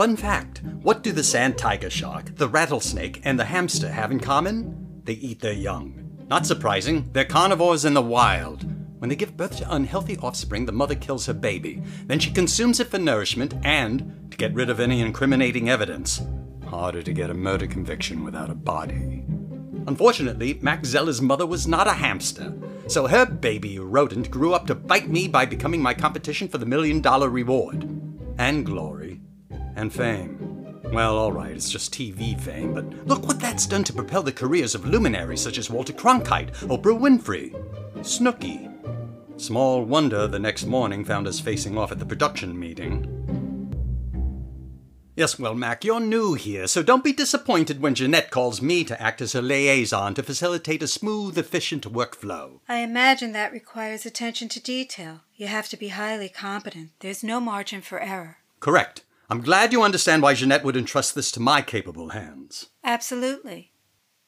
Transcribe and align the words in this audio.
Fun 0.00 0.16
fact 0.16 0.62
what 0.80 1.02
do 1.02 1.12
the 1.12 1.22
sand 1.22 1.58
tiger 1.58 1.90
shark, 1.90 2.34
the 2.36 2.48
rattlesnake, 2.48 3.20
and 3.22 3.38
the 3.38 3.44
hamster 3.44 3.92
have 3.92 4.10
in 4.10 4.18
common? 4.18 5.02
They 5.04 5.12
eat 5.12 5.40
their 5.40 5.52
young. 5.52 6.16
Not 6.30 6.46
surprising, 6.46 7.10
they're 7.12 7.26
carnivores 7.26 7.84
in 7.84 7.92
the 7.92 8.00
wild. 8.00 8.64
When 8.98 9.10
they 9.10 9.14
give 9.14 9.36
birth 9.36 9.58
to 9.58 9.74
unhealthy 9.74 10.16
offspring, 10.16 10.64
the 10.64 10.72
mother 10.72 10.94
kills 10.94 11.26
her 11.26 11.34
baby. 11.34 11.82
Then 12.06 12.18
she 12.18 12.30
consumes 12.30 12.80
it 12.80 12.86
for 12.86 12.96
nourishment 12.96 13.52
and 13.62 14.30
to 14.30 14.38
get 14.38 14.54
rid 14.54 14.70
of 14.70 14.80
any 14.80 15.02
incriminating 15.02 15.68
evidence. 15.68 16.22
Harder 16.66 17.02
to 17.02 17.12
get 17.12 17.28
a 17.28 17.34
murder 17.34 17.66
conviction 17.66 18.24
without 18.24 18.48
a 18.48 18.54
body. 18.54 19.26
Unfortunately, 19.86 20.58
Max 20.62 20.88
Zeller's 20.88 21.20
mother 21.20 21.44
was 21.44 21.68
not 21.68 21.86
a 21.86 21.92
hamster, 21.92 22.54
so 22.86 23.06
her 23.06 23.26
baby 23.26 23.78
rodent 23.78 24.30
grew 24.30 24.54
up 24.54 24.66
to 24.68 24.74
bite 24.74 25.10
me 25.10 25.28
by 25.28 25.44
becoming 25.44 25.82
my 25.82 25.92
competition 25.92 26.48
for 26.48 26.56
the 26.56 26.64
million 26.64 27.02
dollar 27.02 27.28
reward. 27.28 27.86
And 28.38 28.64
glory. 28.64 29.19
And 29.76 29.92
fame. 29.92 30.80
Well, 30.92 31.18
alright, 31.18 31.52
it's 31.52 31.70
just 31.70 31.94
TV 31.94 32.38
fame, 32.38 32.74
but 32.74 33.06
look 33.06 33.26
what 33.26 33.38
that's 33.38 33.66
done 33.66 33.84
to 33.84 33.92
propel 33.92 34.22
the 34.22 34.32
careers 34.32 34.74
of 34.74 34.84
luminaries 34.84 35.40
such 35.40 35.58
as 35.58 35.70
Walter 35.70 35.92
Cronkite, 35.92 36.52
Oprah 36.66 36.98
Winfrey, 36.98 37.52
Snooki. 37.98 38.66
Small 39.40 39.84
wonder 39.84 40.26
the 40.26 40.38
next 40.38 40.66
morning 40.66 41.04
found 41.04 41.26
us 41.26 41.40
facing 41.40 41.78
off 41.78 41.92
at 41.92 41.98
the 41.98 42.04
production 42.04 42.58
meeting. 42.58 43.20
Yes, 45.16 45.38
well, 45.38 45.54
Mac, 45.54 45.84
you're 45.84 46.00
new 46.00 46.34
here, 46.34 46.66
so 46.66 46.82
don't 46.82 47.04
be 47.04 47.12
disappointed 47.12 47.80
when 47.80 47.94
Jeanette 47.94 48.30
calls 48.30 48.62
me 48.62 48.84
to 48.84 49.00
act 49.00 49.20
as 49.20 49.34
her 49.34 49.42
liaison 49.42 50.14
to 50.14 50.22
facilitate 50.22 50.82
a 50.82 50.86
smooth, 50.86 51.36
efficient 51.36 51.84
workflow. 51.92 52.60
I 52.68 52.78
imagine 52.78 53.32
that 53.32 53.52
requires 53.52 54.06
attention 54.06 54.48
to 54.48 54.60
detail. 54.60 55.20
You 55.36 55.48
have 55.48 55.68
to 55.68 55.76
be 55.76 55.88
highly 55.88 56.28
competent. 56.28 56.90
There's 57.00 57.22
no 57.22 57.38
margin 57.38 57.82
for 57.82 58.00
error. 58.00 58.38
Correct. 58.60 59.02
I'm 59.30 59.42
glad 59.42 59.72
you 59.72 59.82
understand 59.82 60.22
why 60.22 60.34
Jeanette 60.34 60.64
would 60.64 60.76
entrust 60.76 61.14
this 61.14 61.30
to 61.32 61.40
my 61.40 61.62
capable 61.62 62.08
hands. 62.08 62.70
Absolutely. 62.82 63.72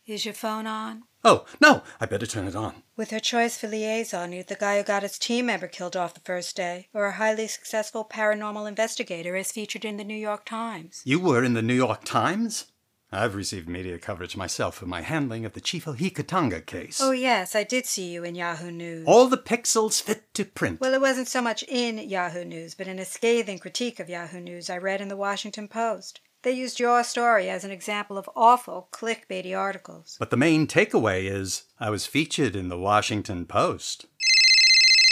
Is 0.07 0.25
your 0.25 0.35
phone 0.35 0.69
on? 0.69 1.03
Oh, 1.25 1.45
no, 1.61 1.83
I 2.01 2.07
better 2.07 2.27
turn 2.27 2.47
it 2.47 2.55
on. 2.55 2.85
With 2.97 3.11
her 3.11 3.19
choice 3.19 3.57
for 3.57 3.67
liaison, 3.67 4.33
you're 4.33 4.45
the 4.45 4.55
guy 4.55 4.79
who 4.79 4.85
got 4.85 5.03
his 5.03 5.19
team 5.19 5.47
member 5.47 5.67
killed 5.67 5.97
off 5.97 6.15
the 6.15 6.21
first 6.21 6.57
day, 6.57 6.89
or 6.95 7.07
a 7.07 7.13
highly 7.13 7.49
successful 7.49 8.05
paranormal 8.09 8.69
investigator 8.69 9.35
as 9.35 9.51
featured 9.51 9.85
in 9.85 9.97
the 9.97 10.05
New 10.05 10.17
York 10.17 10.45
Times. 10.45 11.03
You 11.05 11.19
were 11.19 11.43
in 11.43 11.55
the 11.55 11.63
New 11.63 11.75
York 11.75 12.05
Times? 12.05 12.72
I've 13.15 13.35
received 13.35 13.69
media 13.69 13.99
coverage 13.99 14.39
myself 14.39 14.75
for 14.75 14.87
my 14.87 15.03
handling 15.03 15.45
of 15.45 15.53
the 15.53 15.61
Chief 15.61 15.85
Katanga 15.85 16.65
case. 16.65 16.99
Oh, 16.99 17.11
yes, 17.11 17.55
I 17.55 17.63
did 17.63 17.85
see 17.85 18.11
you 18.11 18.25
in 18.25 18.35
Yahoo 18.35 18.71
News. 18.71 19.07
All 19.07 19.29
the 19.29 19.37
pixels 19.37 20.01
fit 20.01 20.33
to 20.33 20.47
print. 20.47 20.81
Well, 20.81 20.95
it 20.95 21.01
wasn't 21.01 21.29
so 21.29 21.43
much 21.43 21.63
in 21.69 21.99
Yahoo 21.99 22.45
News, 22.45 22.75
but 22.75 22.87
in 22.87 22.99
a 22.99 23.05
scathing 23.05 23.59
critique 23.59 24.01
of 24.01 24.09
Yahoo 24.09 24.41
News 24.41 24.71
I 24.71 24.79
read 24.79 25.03
in 25.03 25.09
the 25.09 25.17
Washington 25.17 25.69
Post. 25.69 26.21
They 26.43 26.53
used 26.53 26.81
your 26.81 27.05
story 27.05 27.51
as 27.51 27.65
an 27.65 27.71
example 27.71 28.17
of 28.17 28.31
awful 28.35 28.89
clickbaity 28.93 29.57
articles. 29.57 30.17
But 30.19 30.31
the 30.31 30.39
main 30.39 30.67
takeaway 30.67 31.31
is 31.31 31.65
I 31.79 31.91
was 31.91 32.07
featured 32.07 32.57
in 32.57 32.69
the 32.69 32.79
Washington 32.79 33.45
Post. 33.45 34.07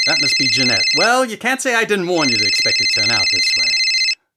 That 0.07 0.19
must 0.23 0.39
be 0.39 0.49
Jeanette. 0.49 0.87
Well, 0.97 1.27
you 1.27 1.37
can't 1.37 1.61
say 1.61 1.75
I 1.75 1.85
didn't 1.85 2.09
warn 2.09 2.31
you 2.31 2.37
to 2.39 2.47
expect 2.47 2.81
it 2.81 2.89
to 2.95 3.01
turn 3.03 3.11
out 3.11 3.27
this 3.31 3.55
way. 3.59 3.69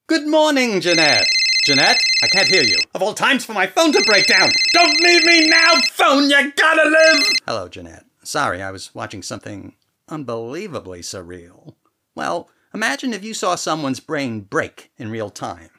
Good 0.08 0.28
morning, 0.28 0.82
Jeanette. 0.82 1.26
Jeanette, 1.66 1.93
I 2.24 2.28
can't 2.28 2.48
hear 2.48 2.64
you. 2.64 2.78
Of 2.96 3.02
all 3.02 3.14
times 3.14 3.44
for 3.44 3.52
my 3.52 3.68
phone 3.68 3.92
to 3.92 4.02
break 4.06 4.28
down. 4.28 4.50
Don't 4.72 5.02
leave 5.02 5.26
me 5.26 5.50
now, 5.50 5.74
phone. 5.92 6.30
You 6.30 6.54
gotta 6.54 6.90
live. 6.90 7.28
Hello, 7.46 7.68
Jeanette. 7.68 8.06
Sorry, 8.24 8.62
I 8.62 8.72
was 8.72 8.96
watching 8.96 9.22
something 9.22 9.76
unbelievably 10.08 11.02
surreal. 11.02 11.74
Well, 12.16 12.50
imagine 12.74 13.14
if 13.14 13.26
you 13.26 13.34
saw 13.34 13.56
someone's 13.56 14.00
brain 14.00 14.40
break 14.40 14.90
in 14.98 15.12
real 15.12 15.30
time. 15.30 15.70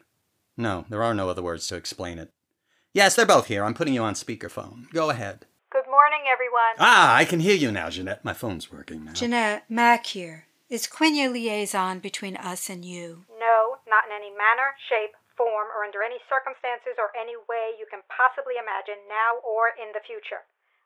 No, 0.55 0.85
there 0.87 1.01
are 1.01 1.15
no 1.15 1.29
other 1.29 1.41
words 1.41 1.67
to 1.69 1.77
explain 1.77 2.19
it. 2.19 2.31
Yes, 2.93 3.15
they're 3.15 3.25
both 3.25 3.47
here. 3.47 3.63
I'm 3.63 3.73
putting 3.73 3.95
you 3.95 4.03
on 4.03 4.13
speakerphone. 4.13 4.91
Go 4.93 5.09
ahead. 5.09 5.47
Good 5.71 5.87
morning, 5.89 6.25
everyone. 6.31 6.75
Ah, 6.77 7.15
I 7.15 7.25
can 7.25 7.39
hear 7.39 7.55
you 7.55 7.71
now, 7.71 7.89
Jeanette. 7.89 8.23
My 8.23 8.33
phone's 8.33 8.71
working 8.71 9.03
now. 9.03 9.13
Jeanette, 9.13 9.65
Mac 9.67 10.05
here. 10.05 10.45
Is 10.69 10.85
Quinn 10.85 11.15
your 11.15 11.31
liaison 11.31 11.97
between 11.97 12.37
us 12.37 12.69
and 12.69 12.85
you? 12.85 13.25
No, 13.39 13.77
not 13.89 14.05
in 14.05 14.11
any 14.15 14.29
manner, 14.29 14.75
shape, 14.87 15.15
form, 15.35 15.71
or 15.71 15.83
under 15.83 16.03
any 16.03 16.19
circumstances 16.27 16.99
or 16.99 17.11
any 17.15 17.35
way 17.47 17.75
you 17.75 17.87
can 17.87 18.03
possibly 18.11 18.55
imagine 18.59 18.99
now 19.07 19.39
or 19.43 19.75
in 19.75 19.91
the 19.91 20.03
future. 20.03 20.43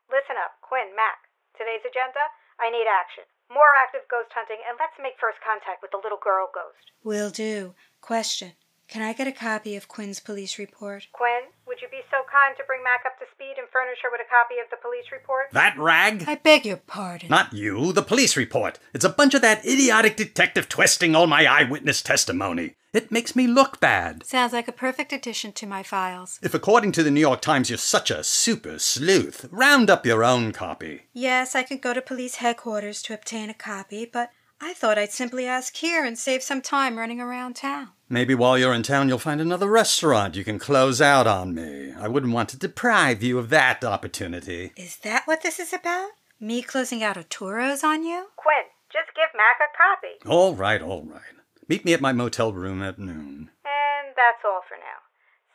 Listen 0.09 0.37
up, 0.37 0.57
Quinn, 0.61 0.93
Mac. 0.93 1.29
Today's 1.57 1.85
agenda 1.85 2.21
I 2.59 2.69
need 2.69 2.85
action. 2.85 3.25
More 3.49 3.73
active 3.77 4.05
ghost 4.11 4.29
hunting, 4.35 4.61
and 4.67 4.77
let's 4.77 4.97
make 5.01 5.17
first 5.17 5.41
contact 5.41 5.81
with 5.81 5.89
the 5.89 6.01
little 6.01 6.21
girl 6.21 6.51
ghost. 6.53 6.93
Will 7.01 7.33
do. 7.33 7.73
Question 8.01 8.53
can 8.89 9.01
I 9.01 9.13
get 9.13 9.27
a 9.27 9.31
copy 9.31 9.75
of 9.75 9.87
Quinn's 9.87 10.19
police 10.19 10.57
report? 10.57 11.07
Quinn, 11.13 11.43
would 11.67 11.77
you 11.81 11.87
be 11.89 12.01
so 12.09 12.17
kind 12.31 12.55
to 12.57 12.63
bring 12.65 12.83
Mac 12.83 13.05
up 13.05 13.19
to 13.19 13.25
speed 13.33 13.55
and 13.57 13.67
furnish 13.71 13.99
her 14.01 14.09
with 14.11 14.21
a 14.21 14.29
copy 14.29 14.55
of 14.63 14.69
the 14.71 14.77
police 14.81 15.05
report? 15.11 15.47
That 15.51 15.77
rag? 15.77 16.23
I 16.27 16.35
beg 16.35 16.65
your 16.65 16.77
pardon. 16.77 17.29
Not 17.29 17.53
you, 17.53 17.93
the 17.93 18.01
police 18.01 18.35
report. 18.35 18.79
It's 18.93 19.05
a 19.05 19.09
bunch 19.09 19.33
of 19.35 19.41
that 19.43 19.65
idiotic 19.65 20.17
detective 20.17 20.67
twisting 20.67 21.15
all 21.15 21.27
my 21.27 21.45
eyewitness 21.45 22.01
testimony. 22.01 22.75
It 22.91 23.11
makes 23.11 23.35
me 23.35 23.45
look 23.45 23.79
bad. 23.79 24.25
Sounds 24.25 24.51
like 24.51 24.67
a 24.67 24.71
perfect 24.71 25.13
addition 25.13 25.51
to 25.53 25.67
my 25.67 25.83
files. 25.83 26.39
If, 26.41 26.55
according 26.55 26.93
to 26.93 27.03
the 27.03 27.11
New 27.11 27.19
York 27.19 27.41
Times, 27.41 27.69
you're 27.69 27.77
such 27.77 28.09
a 28.09 28.23
super 28.23 28.79
sleuth, 28.79 29.47
round 29.51 29.91
up 29.91 30.07
your 30.07 30.23
own 30.23 30.51
copy. 30.51 31.03
Yes, 31.13 31.53
I 31.53 31.61
could 31.61 31.81
go 31.81 31.93
to 31.93 32.01
police 32.01 32.35
headquarters 32.35 33.03
to 33.03 33.13
obtain 33.13 33.51
a 33.51 33.53
copy, 33.53 34.09
but 34.11 34.31
I 34.61 34.73
thought 34.73 34.97
I'd 34.97 35.11
simply 35.11 35.45
ask 35.45 35.75
here 35.75 36.03
and 36.03 36.17
save 36.17 36.43
some 36.43 36.61
time 36.61 36.97
running 36.97 37.21
around 37.21 37.55
town. 37.55 37.89
Maybe 38.09 38.35
while 38.35 38.57
you're 38.57 38.73
in 38.73 38.83
town, 38.83 39.07
you'll 39.07 39.17
find 39.17 39.39
another 39.39 39.67
restaurant 39.67 40.35
you 40.35 40.43
can 40.43 40.59
close 40.59 40.99
out 41.01 41.27
on 41.27 41.53
me. 41.53 41.93
I 41.97 42.07
wouldn't 42.07 42.33
want 42.33 42.49
to 42.49 42.57
deprive 42.57 43.23
you 43.23 43.37
of 43.37 43.49
that 43.49 43.83
opportunity. 43.83 44.71
Is 44.75 44.97
that 44.97 45.23
what 45.25 45.43
this 45.43 45.59
is 45.59 45.71
about? 45.71 46.09
Me 46.39 46.61
closing 46.61 47.03
out 47.03 47.17
Arturo's 47.17 47.83
on 47.83 48.03
you? 48.03 48.27
Quinn, 48.35 48.65
just 48.91 49.15
give 49.15 49.29
Mac 49.35 49.59
a 49.61 49.69
copy. 49.77 50.29
All 50.29 50.55
right, 50.55 50.81
all 50.81 51.03
right. 51.03 51.21
Meet 51.67 51.85
me 51.85 51.93
at 51.93 52.01
my 52.01 52.11
motel 52.11 52.51
room 52.51 52.81
at 52.81 52.97
noon. 52.97 53.51
And 53.63 54.15
that's 54.15 54.43
all 54.43 54.61
for 54.67 54.75
now. 54.75 55.03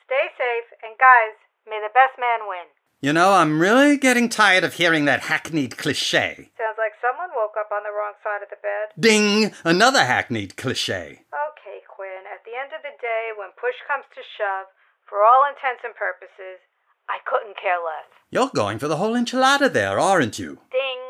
Stay 0.06 0.28
safe, 0.38 0.78
and 0.84 0.96
guys, 0.98 1.34
may 1.66 1.80
the 1.80 1.92
best 1.92 2.20
man 2.20 2.46
win. 2.46 2.68
You 3.00 3.12
know, 3.12 3.32
I'm 3.32 3.60
really 3.60 3.96
getting 3.96 4.28
tired 4.28 4.64
of 4.64 4.74
hearing 4.74 5.06
that 5.06 5.22
hackneyed 5.22 5.76
cliche. 5.76 6.50
Sounds 6.56 6.78
like 6.78 6.83
someone 7.04 7.36
woke 7.36 7.60
up 7.60 7.68
on 7.68 7.84
the 7.84 7.92
wrong 7.92 8.16
side 8.24 8.40
of 8.40 8.48
the 8.48 8.56
bed. 8.64 8.96
Ding! 8.96 9.52
Another 9.60 10.08
hackneyed 10.08 10.56
cliche. 10.56 11.28
Okay, 11.28 11.84
Quinn, 11.84 12.24
at 12.32 12.40
the 12.48 12.56
end 12.56 12.72
of 12.72 12.80
the 12.80 12.96
day, 12.96 13.36
when 13.36 13.52
push 13.60 13.76
comes 13.84 14.08
to 14.16 14.24
shove, 14.24 14.72
for 15.04 15.20
all 15.20 15.44
intents 15.44 15.84
and 15.84 15.92
purposes, 15.92 16.64
I 17.04 17.20
couldn't 17.28 17.60
care 17.60 17.84
less. 17.84 18.08
You're 18.32 18.48
going 18.56 18.78
for 18.80 18.88
the 18.88 18.96
whole 18.96 19.12
enchilada 19.12 19.70
there, 19.70 20.00
aren't 20.00 20.38
you? 20.38 20.64
Ding! 20.72 21.04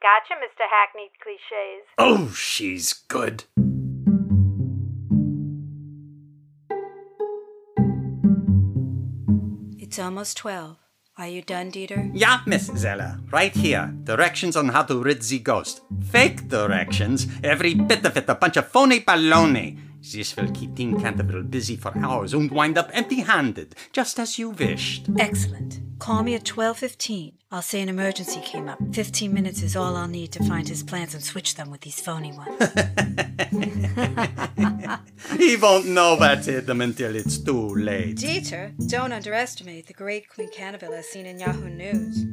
Gotcha, 0.00 0.40
Mr. 0.40 0.64
Hackneyed 0.64 1.12
Cliches. 1.20 1.84
Oh, 1.98 2.32
she's 2.32 2.92
good. 2.92 3.44
It's 9.78 9.98
almost 9.98 10.36
twelve. 10.36 10.83
Are 11.16 11.28
you 11.28 11.42
done, 11.42 11.70
Dieter? 11.70 12.10
Yeah, 12.12 12.40
Miss 12.44 12.66
Zeller. 12.74 13.20
Right 13.30 13.54
here. 13.54 13.94
Directions 14.02 14.56
on 14.56 14.70
how 14.70 14.82
to 14.82 15.00
rid 15.00 15.22
the 15.22 15.38
ghost. 15.38 15.82
Fake 16.10 16.48
directions. 16.48 17.28
Every 17.44 17.72
bit 17.74 18.04
of 18.04 18.16
it 18.16 18.28
a 18.28 18.34
bunch 18.34 18.56
of 18.56 18.66
phony 18.66 18.98
baloney. 18.98 19.78
This 20.12 20.36
will 20.36 20.50
keep 20.52 20.74
Dean 20.74 21.00
Canterville 21.00 21.44
busy 21.44 21.76
for 21.76 21.96
hours 21.96 22.34
and 22.34 22.50
wind 22.50 22.76
up 22.76 22.90
empty-handed, 22.92 23.74
just 23.90 24.18
as 24.18 24.38
you 24.38 24.50
wished. 24.50 25.08
Excellent. 25.18 25.80
Call 25.98 26.22
me 26.22 26.34
at 26.34 26.44
12.15. 26.44 27.32
I'll 27.50 27.62
say 27.62 27.80
an 27.80 27.88
emergency 27.88 28.42
came 28.42 28.68
up. 28.68 28.78
15 28.92 29.32
minutes 29.32 29.62
is 29.62 29.74
all 29.76 29.96
I'll 29.96 30.06
need 30.06 30.30
to 30.32 30.44
find 30.44 30.68
his 30.68 30.82
plans 30.82 31.14
and 31.14 31.24
switch 31.24 31.54
them 31.54 31.70
with 31.70 31.80
these 31.80 32.00
phony 32.00 32.32
ones. 32.32 32.58
he 35.38 35.56
won't 35.56 35.86
know 35.86 36.16
what's 36.16 36.44
hit 36.46 36.66
them 36.66 36.82
until 36.82 37.16
it's 37.16 37.38
too 37.38 37.74
late. 37.74 38.18
Dieter, 38.18 38.74
don't 38.90 39.12
underestimate 39.12 39.86
the 39.86 39.94
great 39.94 40.28
Quinn 40.28 40.50
Canterville 40.52 40.92
as 40.92 41.06
seen 41.06 41.24
in 41.24 41.38
Yahoo 41.38 41.70
News. 41.70 42.26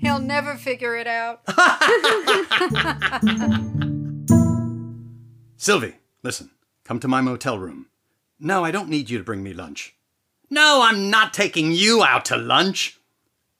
He'll 0.00 0.20
never 0.20 0.54
figure 0.54 0.96
it 0.96 1.08
out. 1.08 1.40
Sylvie, 5.56 5.94
listen. 6.22 6.50
Come 6.90 6.98
to 6.98 7.06
my 7.06 7.20
motel 7.20 7.56
room. 7.56 7.86
No, 8.40 8.64
I 8.64 8.72
don't 8.72 8.88
need 8.88 9.10
you 9.10 9.18
to 9.18 9.22
bring 9.22 9.44
me 9.44 9.52
lunch. 9.52 9.94
No, 10.50 10.80
I'm 10.82 11.08
not 11.08 11.32
taking 11.32 11.70
you 11.70 12.02
out 12.02 12.24
to 12.24 12.36
lunch. 12.36 12.98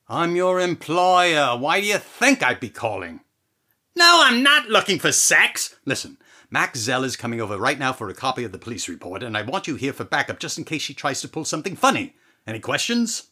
I'm 0.09 0.35
your 0.35 0.59
employer. 0.59 1.57
Why 1.57 1.79
do 1.79 1.87
you 1.87 1.97
think 1.97 2.43
I'd 2.43 2.59
be 2.59 2.67
calling? 2.67 3.21
No, 3.95 4.19
I'm 4.21 4.43
not 4.43 4.67
looking 4.67 4.99
for 4.99 5.13
sex. 5.13 5.77
Listen, 5.85 6.17
Max 6.49 6.79
Zell 6.79 7.05
is 7.05 7.15
coming 7.15 7.39
over 7.39 7.57
right 7.57 7.79
now 7.79 7.93
for 7.93 8.09
a 8.09 8.13
copy 8.13 8.43
of 8.43 8.51
the 8.51 8.59
police 8.59 8.89
report, 8.89 9.23
and 9.23 9.37
I 9.37 9.43
want 9.43 9.65
you 9.65 9.75
here 9.75 9.93
for 9.93 10.03
backup 10.03 10.39
just 10.39 10.57
in 10.57 10.65
case 10.65 10.81
she 10.81 10.93
tries 10.93 11.21
to 11.21 11.29
pull 11.29 11.45
something 11.45 11.77
funny. 11.77 12.15
Any 12.45 12.59
questions? 12.59 13.27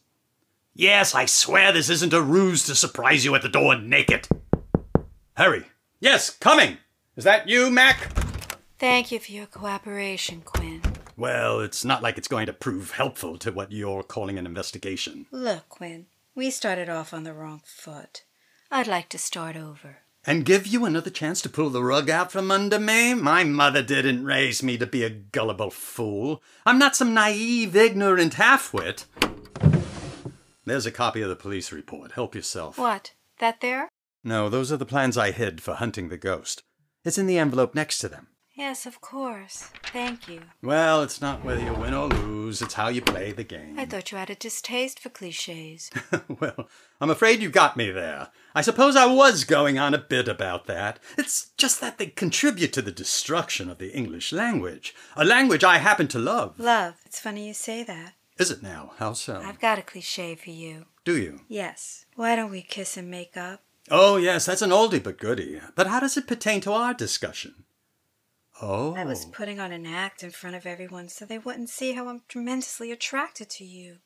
Yes, 0.72 1.14
I 1.14 1.26
swear 1.26 1.72
this 1.72 1.90
isn't 1.90 2.14
a 2.14 2.22
ruse 2.22 2.64
to 2.64 2.74
surprise 2.74 3.26
you 3.26 3.34
at 3.34 3.42
the 3.42 3.50
door 3.50 3.76
naked. 3.76 4.26
Hurry. 5.36 5.66
Yes, 6.00 6.30
coming. 6.30 6.78
Is 7.16 7.24
that 7.24 7.50
you, 7.50 7.70
Mac? 7.70 8.19
Thank 8.80 9.12
you 9.12 9.20
for 9.20 9.30
your 9.30 9.44
cooperation, 9.44 10.40
Quinn. 10.40 10.80
Well, 11.14 11.60
it's 11.60 11.84
not 11.84 12.02
like 12.02 12.16
it's 12.16 12.26
going 12.26 12.46
to 12.46 12.54
prove 12.54 12.92
helpful 12.92 13.36
to 13.36 13.52
what 13.52 13.72
you're 13.72 14.02
calling 14.02 14.38
an 14.38 14.46
investigation. 14.46 15.26
Look, 15.30 15.68
Quinn, 15.68 16.06
we 16.34 16.48
started 16.48 16.88
off 16.88 17.12
on 17.12 17.24
the 17.24 17.34
wrong 17.34 17.60
foot. 17.62 18.24
I'd 18.70 18.86
like 18.86 19.10
to 19.10 19.18
start 19.18 19.54
over. 19.54 19.98
And 20.24 20.46
give 20.46 20.66
you 20.66 20.86
another 20.86 21.10
chance 21.10 21.42
to 21.42 21.50
pull 21.50 21.68
the 21.68 21.84
rug 21.84 22.08
out 22.08 22.32
from 22.32 22.50
under 22.50 22.78
me? 22.78 23.12
My 23.12 23.44
mother 23.44 23.82
didn't 23.82 24.24
raise 24.24 24.62
me 24.62 24.78
to 24.78 24.86
be 24.86 25.04
a 25.04 25.10
gullible 25.10 25.70
fool. 25.70 26.42
I'm 26.64 26.78
not 26.78 26.96
some 26.96 27.12
naive, 27.12 27.76
ignorant 27.76 28.36
halfwit. 28.36 29.04
There's 30.64 30.86
a 30.86 30.90
copy 30.90 31.20
of 31.20 31.28
the 31.28 31.36
police 31.36 31.70
report. 31.70 32.12
Help 32.12 32.34
yourself. 32.34 32.78
What? 32.78 33.12
That 33.40 33.60
there? 33.60 33.90
No, 34.24 34.48
those 34.48 34.72
are 34.72 34.78
the 34.78 34.86
plans 34.86 35.18
I 35.18 35.32
hid 35.32 35.60
for 35.60 35.74
hunting 35.74 36.08
the 36.08 36.16
ghost. 36.16 36.62
It's 37.04 37.18
in 37.18 37.26
the 37.26 37.36
envelope 37.36 37.74
next 37.74 37.98
to 37.98 38.08
them. 38.08 38.28
Yes, 38.60 38.84
of 38.84 39.00
course. 39.00 39.70
Thank 39.84 40.28
you. 40.28 40.42
Well, 40.62 41.02
it's 41.02 41.22
not 41.22 41.42
whether 41.42 41.62
you 41.62 41.72
win 41.72 41.94
or 41.94 42.08
lose, 42.08 42.60
it's 42.60 42.74
how 42.74 42.88
you 42.88 43.00
play 43.00 43.32
the 43.32 43.42
game. 43.42 43.78
I 43.78 43.86
thought 43.86 44.12
you 44.12 44.18
had 44.18 44.28
a 44.28 44.34
distaste 44.34 45.00
for 45.00 45.08
cliches. 45.08 45.90
well, 46.28 46.68
I'm 47.00 47.08
afraid 47.08 47.40
you 47.40 47.48
got 47.48 47.78
me 47.78 47.90
there. 47.90 48.28
I 48.54 48.60
suppose 48.60 48.96
I 48.96 49.06
was 49.06 49.44
going 49.44 49.78
on 49.78 49.94
a 49.94 49.98
bit 49.98 50.28
about 50.28 50.66
that. 50.66 50.98
It's 51.16 51.52
just 51.56 51.80
that 51.80 51.96
they 51.96 52.08
contribute 52.08 52.74
to 52.74 52.82
the 52.82 52.92
destruction 52.92 53.70
of 53.70 53.78
the 53.78 53.96
English 53.96 54.30
language, 54.30 54.94
a 55.16 55.24
language 55.24 55.64
I 55.64 55.78
happen 55.78 56.06
to 56.08 56.18
love. 56.18 56.60
Love. 56.60 56.96
It's 57.06 57.18
funny 57.18 57.48
you 57.48 57.54
say 57.54 57.82
that. 57.84 58.12
Is 58.36 58.50
it 58.50 58.62
now? 58.62 58.92
How 58.98 59.14
so? 59.14 59.40
I've 59.42 59.58
got 59.58 59.78
a 59.78 59.82
cliche 59.82 60.34
for 60.34 60.50
you. 60.50 60.84
Do 61.06 61.16
you? 61.16 61.40
Yes. 61.48 62.04
Why 62.14 62.36
don't 62.36 62.50
we 62.50 62.60
kiss 62.60 62.98
and 62.98 63.10
make 63.10 63.38
up? 63.38 63.62
Oh, 63.90 64.18
yes, 64.18 64.44
that's 64.44 64.60
an 64.60 64.68
oldie 64.68 65.02
but 65.02 65.16
goodie. 65.16 65.62
But 65.74 65.86
how 65.86 66.00
does 66.00 66.18
it 66.18 66.26
pertain 66.26 66.60
to 66.60 66.72
our 66.72 66.92
discussion? 66.92 67.64
Oh. 68.62 68.94
I 68.94 69.04
was 69.04 69.26
oh. 69.26 69.30
putting 69.32 69.58
on 69.58 69.72
an 69.72 69.86
act 69.86 70.22
in 70.22 70.30
front 70.30 70.56
of 70.56 70.66
everyone 70.66 71.08
so 71.08 71.24
they 71.24 71.38
wouldn't 71.38 71.70
see 71.70 71.92
how 71.92 72.08
I'm 72.08 72.22
tremendously 72.28 72.92
attracted 72.92 73.48
to 73.50 73.64
you. 73.64 73.98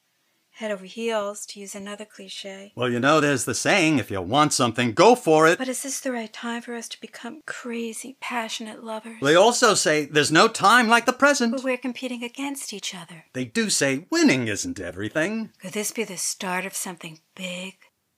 Head 0.58 0.70
over 0.70 0.84
heels, 0.84 1.44
to 1.46 1.58
use 1.58 1.74
another 1.74 2.04
cliche. 2.04 2.72
Well, 2.76 2.88
you 2.88 3.00
know, 3.00 3.20
there's 3.20 3.44
the 3.44 3.56
saying 3.56 3.98
if 3.98 4.08
you 4.08 4.20
want 4.20 4.52
something, 4.52 4.92
go 4.92 5.16
for 5.16 5.48
it. 5.48 5.58
But 5.58 5.66
is 5.66 5.82
this 5.82 5.98
the 5.98 6.12
right 6.12 6.32
time 6.32 6.62
for 6.62 6.76
us 6.76 6.88
to 6.90 7.00
become 7.00 7.42
crazy, 7.44 8.16
passionate 8.20 8.84
lovers? 8.84 9.16
They 9.20 9.34
also 9.34 9.74
say 9.74 10.04
there's 10.04 10.30
no 10.30 10.46
time 10.46 10.86
like 10.86 11.06
the 11.06 11.12
present. 11.12 11.50
But 11.50 11.64
we're 11.64 11.76
competing 11.76 12.22
against 12.22 12.72
each 12.72 12.94
other. 12.94 13.24
They 13.32 13.44
do 13.44 13.68
say 13.68 14.06
winning 14.10 14.46
isn't 14.46 14.78
everything. 14.78 15.50
Could 15.60 15.72
this 15.72 15.90
be 15.90 16.04
the 16.04 16.16
start 16.16 16.64
of 16.64 16.76
something 16.76 17.18
big? 17.34 17.74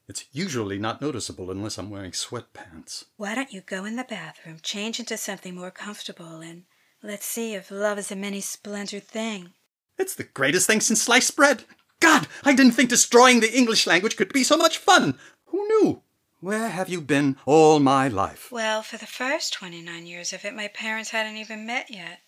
It's 0.08 0.24
usually 0.32 0.78
not 0.78 1.02
noticeable 1.02 1.50
unless 1.50 1.78
I'm 1.78 1.90
wearing 1.90 2.12
sweatpants. 2.12 3.04
Why 3.16 3.34
don't 3.34 3.52
you 3.52 3.60
go 3.60 3.84
in 3.84 3.96
the 3.96 4.04
bathroom, 4.04 4.58
change 4.62 5.00
into 5.00 5.16
something 5.16 5.54
more 5.54 5.72
comfortable, 5.72 6.40
and 6.40 6.62
let's 7.02 7.26
see 7.26 7.54
if 7.54 7.72
love 7.72 7.98
is 7.98 8.12
a 8.12 8.16
many 8.16 8.40
splendored 8.40 9.04
thing. 9.04 9.50
It's 9.98 10.14
the 10.14 10.24
greatest 10.24 10.66
thing 10.68 10.80
since 10.80 11.02
sliced 11.02 11.34
bread. 11.34 11.64
God, 11.98 12.28
I 12.44 12.54
didn't 12.54 12.72
think 12.72 12.90
destroying 12.90 13.40
the 13.40 13.52
English 13.52 13.86
language 13.86 14.16
could 14.16 14.32
be 14.32 14.44
so 14.44 14.56
much 14.56 14.78
fun. 14.78 15.18
Who 15.46 15.66
knew? 15.66 16.02
Where 16.40 16.68
have 16.68 16.88
you 16.88 17.00
been 17.00 17.36
all 17.44 17.80
my 17.80 18.06
life? 18.06 18.52
Well, 18.52 18.82
for 18.82 18.98
the 18.98 19.06
first 19.06 19.54
29 19.54 20.06
years 20.06 20.32
of 20.32 20.44
it, 20.44 20.54
my 20.54 20.68
parents 20.68 21.10
hadn't 21.10 21.38
even 21.38 21.66
met 21.66 21.90
yet. 21.90 22.20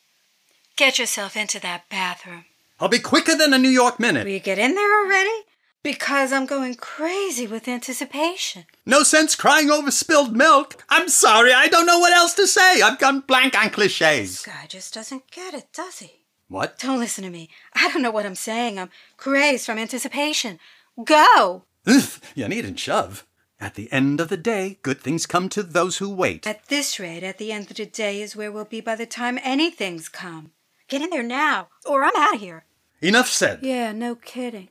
Get 0.77 0.99
yourself 0.99 1.37
into 1.37 1.61
that 1.61 1.89
bathroom. 1.89 2.47
I'll 2.81 2.89
be 2.89 2.99
quicker 2.99 3.37
than 3.37 3.53
a 3.53 3.59
New 3.59 3.69
York 3.69 4.01
minute. 4.01 4.25
Will 4.25 4.33
you 4.33 4.41
get 4.41 4.59
in 4.59 4.75
there 4.75 5.05
already? 5.05 5.45
Because 5.83 6.33
I'm 6.33 6.45
going 6.47 6.75
crazy 6.75 7.47
with 7.47 7.69
anticipation. 7.69 8.65
No 8.85 9.03
sense 9.03 9.35
crying 9.35 9.71
over 9.71 9.91
spilled 9.91 10.37
milk. 10.37 10.85
I'm 10.89 11.09
sorry, 11.09 11.53
I 11.53 11.69
don't 11.69 11.87
know 11.87 11.99
what 12.01 12.13
else 12.13 12.35
to 12.35 12.47
say. 12.47 12.83
I've 12.83 12.99
gone 12.99 13.21
blank 13.21 13.57
on 13.57 13.67
This 13.67 13.75
cliches. 13.75 14.43
guy 14.43 14.67
just 14.69 14.93
doesn't 14.95 15.31
get 15.31 15.55
it, 15.55 15.69
does 15.73 16.01
he? 16.01 16.25
What? 16.49 16.79
Don't 16.79 16.99
listen 16.99 17.25
to 17.25 17.31
me. 17.31 17.49
I 17.75 17.89
don't 17.91 18.03
know 18.03 18.11
what 18.11 18.27
I'm 18.27 18.35
saying. 18.35 18.79
I'm 18.79 18.91
crazed 19.17 19.67
from 19.67 19.79
anticipation. 19.79 20.59
Go! 21.05 21.65
Ugh, 21.87 22.11
you 22.35 22.49
needn't 22.49 22.79
shove. 22.81 23.25
At 23.61 23.75
the 23.75 23.91
end 23.93 24.21
of 24.21 24.29
the 24.29 24.37
day, 24.37 24.79
good 24.83 25.01
things 25.01 25.27
come 25.27 25.49
to 25.51 25.63
those 25.63 25.99
who 25.99 26.09
wait. 26.11 26.47
At 26.47 26.67
this 26.67 26.99
rate, 26.99 27.23
at 27.23 27.39
the 27.39 27.53
end 27.53 27.71
of 27.71 27.77
the 27.77 27.87
day 27.87 28.21
is 28.23 28.35
where 28.37 28.51
we'll 28.53 28.65
be 28.65 28.81
by 28.81 28.95
the 28.97 29.07
time 29.07 29.39
anything's 29.43 30.09
come. 30.09 30.53
Get 30.89 31.03
in 31.03 31.11
there 31.11 31.23
now, 31.23 31.69
or 31.87 32.05
I'm 32.05 32.17
out 32.17 32.35
of 32.37 32.41
here. 32.41 32.65
Enough 33.01 33.29
said. 33.29 33.61
Yeah, 33.63 33.93
no 33.93 34.15
kidding. 34.15 34.69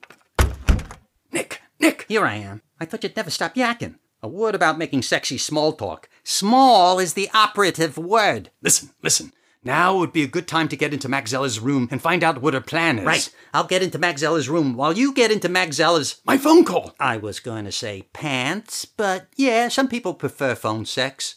Nick, 1.79 2.05
here 2.07 2.25
I 2.25 2.35
am. 2.35 2.61
I 2.79 2.85
thought 2.85 3.03
you'd 3.03 3.15
never 3.15 3.29
stop 3.29 3.55
yakking. 3.55 3.95
A 4.21 4.27
word 4.27 4.55
about 4.55 4.77
making 4.77 5.03
sexy 5.03 5.37
small 5.37 5.73
talk. 5.73 6.09
Small 6.23 6.99
is 6.99 7.13
the 7.13 7.29
operative 7.33 7.97
word. 7.97 8.49
Listen, 8.61 8.89
listen. 9.03 9.31
Now 9.63 9.97
would 9.97 10.13
be 10.13 10.23
a 10.23 10.27
good 10.27 10.47
time 10.47 10.69
to 10.69 10.77
get 10.77 10.93
into 10.93 11.09
Mac 11.09 11.27
Zella's 11.27 11.59
room 11.59 11.87
and 11.91 12.01
find 12.01 12.23
out 12.23 12.41
what 12.41 12.53
her 12.53 12.61
plan 12.61 12.99
is. 12.99 13.05
Right. 13.05 13.29
I'll 13.53 13.67
get 13.67 13.83
into 13.83 13.99
Mac 13.99 14.17
Zella's 14.17 14.49
room 14.49 14.75
while 14.75 14.93
you 14.93 15.13
get 15.13 15.31
into 15.31 15.49
Mac 15.49 15.73
Zella's. 15.73 16.21
My 16.25 16.37
phone 16.37 16.63
call. 16.63 16.95
I 16.99 17.17
was 17.17 17.39
going 17.39 17.65
to 17.65 17.71
say 17.71 18.03
pants, 18.13 18.85
but 18.85 19.27
yeah, 19.35 19.67
some 19.67 19.87
people 19.87 20.13
prefer 20.13 20.55
phone 20.55 20.85
sex. 20.85 21.35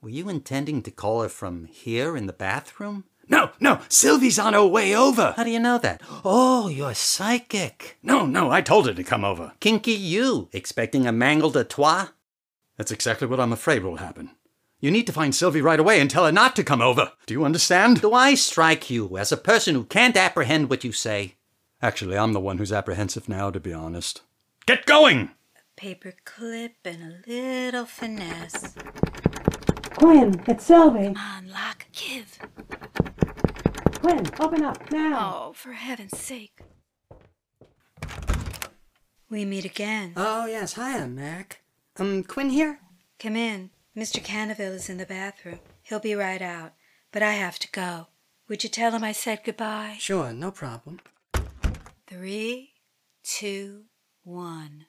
Were 0.00 0.08
you 0.08 0.28
intending 0.28 0.82
to 0.82 0.90
call 0.90 1.22
her 1.22 1.28
from 1.28 1.64
here 1.64 2.16
in 2.16 2.26
the 2.26 2.32
bathroom? 2.32 3.04
No, 3.28 3.50
no, 3.60 3.80
Sylvie's 3.88 4.38
on 4.38 4.54
her 4.54 4.66
way 4.66 4.96
over. 4.96 5.34
How 5.36 5.44
do 5.44 5.50
you 5.50 5.58
know 5.60 5.78
that? 5.78 6.00
Oh, 6.24 6.68
you're 6.68 6.94
psychic. 6.94 7.98
No, 8.02 8.24
no, 8.24 8.50
I 8.50 8.62
told 8.62 8.86
her 8.86 8.94
to 8.94 9.04
come 9.04 9.24
over. 9.24 9.52
Kinky 9.60 9.92
you, 9.92 10.48
expecting 10.52 11.06
a 11.06 11.12
mangled 11.12 11.52
de 11.52 11.64
trois? 11.64 12.08
That's 12.76 12.92
exactly 12.92 13.26
what 13.26 13.40
I'm 13.40 13.52
afraid 13.52 13.82
will 13.82 13.96
happen. 13.96 14.30
You 14.80 14.90
need 14.90 15.06
to 15.08 15.12
find 15.12 15.34
Sylvie 15.34 15.60
right 15.60 15.80
away 15.80 16.00
and 16.00 16.08
tell 16.08 16.24
her 16.24 16.32
not 16.32 16.54
to 16.56 16.64
come 16.64 16.80
over. 16.80 17.12
Do 17.26 17.34
you 17.34 17.44
understand? 17.44 18.00
Do 18.00 18.12
I 18.14 18.34
strike 18.34 18.88
you 18.88 19.18
as 19.18 19.32
a 19.32 19.36
person 19.36 19.74
who 19.74 19.84
can't 19.84 20.16
apprehend 20.16 20.70
what 20.70 20.84
you 20.84 20.92
say? 20.92 21.34
Actually, 21.82 22.16
I'm 22.16 22.32
the 22.32 22.40
one 22.40 22.58
who's 22.58 22.72
apprehensive 22.72 23.28
now, 23.28 23.50
to 23.50 23.60
be 23.60 23.72
honest. 23.72 24.22
Get 24.66 24.86
going! 24.86 25.30
A 25.56 25.80
paper 25.80 26.14
clip 26.24 26.76
and 26.84 27.02
a 27.02 27.30
little 27.30 27.86
finesse. 27.86 28.74
Quinn, 29.96 30.40
it's 30.46 30.66
Sylvie. 30.66 31.06
Come 31.06 31.16
On 31.16 31.50
lock, 31.50 31.86
give. 31.92 32.38
Quinn, 34.08 34.26
open 34.40 34.64
up 34.64 34.90
now. 34.90 35.48
Oh, 35.48 35.52
for 35.52 35.72
heaven's 35.72 36.16
sake. 36.18 36.62
We 39.28 39.44
meet 39.44 39.66
again. 39.66 40.14
Oh, 40.16 40.46
yes. 40.46 40.76
Hiya, 40.76 41.06
Mac. 41.08 41.60
Um, 41.98 42.24
Quinn 42.24 42.48
here? 42.48 42.80
Come 43.18 43.36
in. 43.36 43.68
Mr. 43.94 44.24
Canterville 44.24 44.72
is 44.72 44.88
in 44.88 44.96
the 44.96 45.04
bathroom. 45.04 45.60
He'll 45.82 46.00
be 46.00 46.14
right 46.14 46.40
out. 46.40 46.72
But 47.12 47.22
I 47.22 47.32
have 47.32 47.58
to 47.58 47.70
go. 47.70 48.06
Would 48.48 48.64
you 48.64 48.70
tell 48.70 48.92
him 48.92 49.04
I 49.04 49.12
said 49.12 49.42
goodbye? 49.44 49.96
Sure, 49.98 50.32
no 50.32 50.52
problem. 50.52 51.00
Three, 52.06 52.72
two, 53.22 53.82
one. 54.24 54.86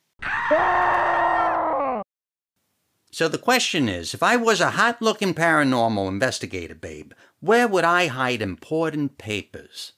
So 3.12 3.28
the 3.28 3.38
question 3.38 3.90
is 3.90 4.14
if 4.14 4.24
I 4.24 4.38
was 4.38 4.62
a 4.62 4.72
hot 4.72 5.02
looking 5.02 5.34
paranormal 5.34 6.08
investigator, 6.08 6.76
babe, 6.76 7.12
where 7.42 7.68
would 7.68 7.86
I 7.86 8.08
hide 8.08 8.42
important 8.42 9.18
papers? 9.18 9.94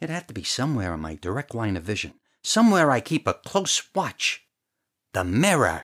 It'd 0.00 0.14
have 0.14 0.28
to 0.28 0.34
be 0.34 0.44
somewhere 0.44 0.94
in 0.94 1.00
my 1.00 1.16
direct 1.16 1.54
line 1.54 1.76
of 1.76 1.82
vision, 1.82 2.14
somewhere 2.42 2.90
I 2.90 3.00
keep 3.00 3.26
a 3.26 3.34
close 3.34 3.82
watch. 3.94 4.46
The 5.12 5.24
mirror. 5.24 5.82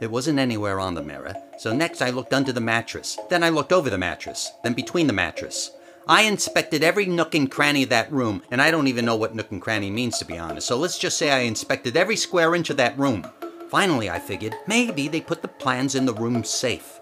It 0.00 0.10
wasn't 0.10 0.40
anywhere 0.40 0.80
on 0.80 0.94
the 0.94 1.02
mirror, 1.02 1.34
so 1.58 1.72
next 1.72 2.02
I 2.02 2.10
looked 2.10 2.34
under 2.34 2.52
the 2.52 2.60
mattress. 2.60 3.16
Then 3.30 3.44
I 3.44 3.50
looked 3.50 3.72
over 3.72 3.88
the 3.88 3.98
mattress, 3.98 4.50
then 4.64 4.72
between 4.72 5.06
the 5.06 5.12
mattress. 5.12 5.70
I 6.08 6.22
inspected 6.22 6.82
every 6.82 7.06
nook 7.06 7.36
and 7.36 7.48
cranny 7.48 7.84
of 7.84 7.88
that 7.90 8.10
room, 8.10 8.42
and 8.50 8.60
I 8.60 8.72
don't 8.72 8.88
even 8.88 9.04
know 9.04 9.14
what 9.14 9.36
nook 9.36 9.52
and 9.52 9.62
cranny 9.62 9.90
means 9.90 10.18
to 10.18 10.24
be 10.24 10.38
honest, 10.38 10.66
so 10.66 10.76
let's 10.76 10.98
just 10.98 11.18
say 11.18 11.30
I 11.30 11.40
inspected 11.40 11.96
every 11.96 12.16
square 12.16 12.56
inch 12.56 12.70
of 12.70 12.78
that 12.78 12.98
room. 12.98 13.24
Finally, 13.70 14.10
I 14.10 14.18
figured 14.18 14.56
maybe 14.66 15.06
they 15.06 15.20
put 15.20 15.40
the 15.40 15.48
plans 15.48 15.94
in 15.94 16.04
the 16.04 16.14
room 16.14 16.42
safe. 16.42 16.98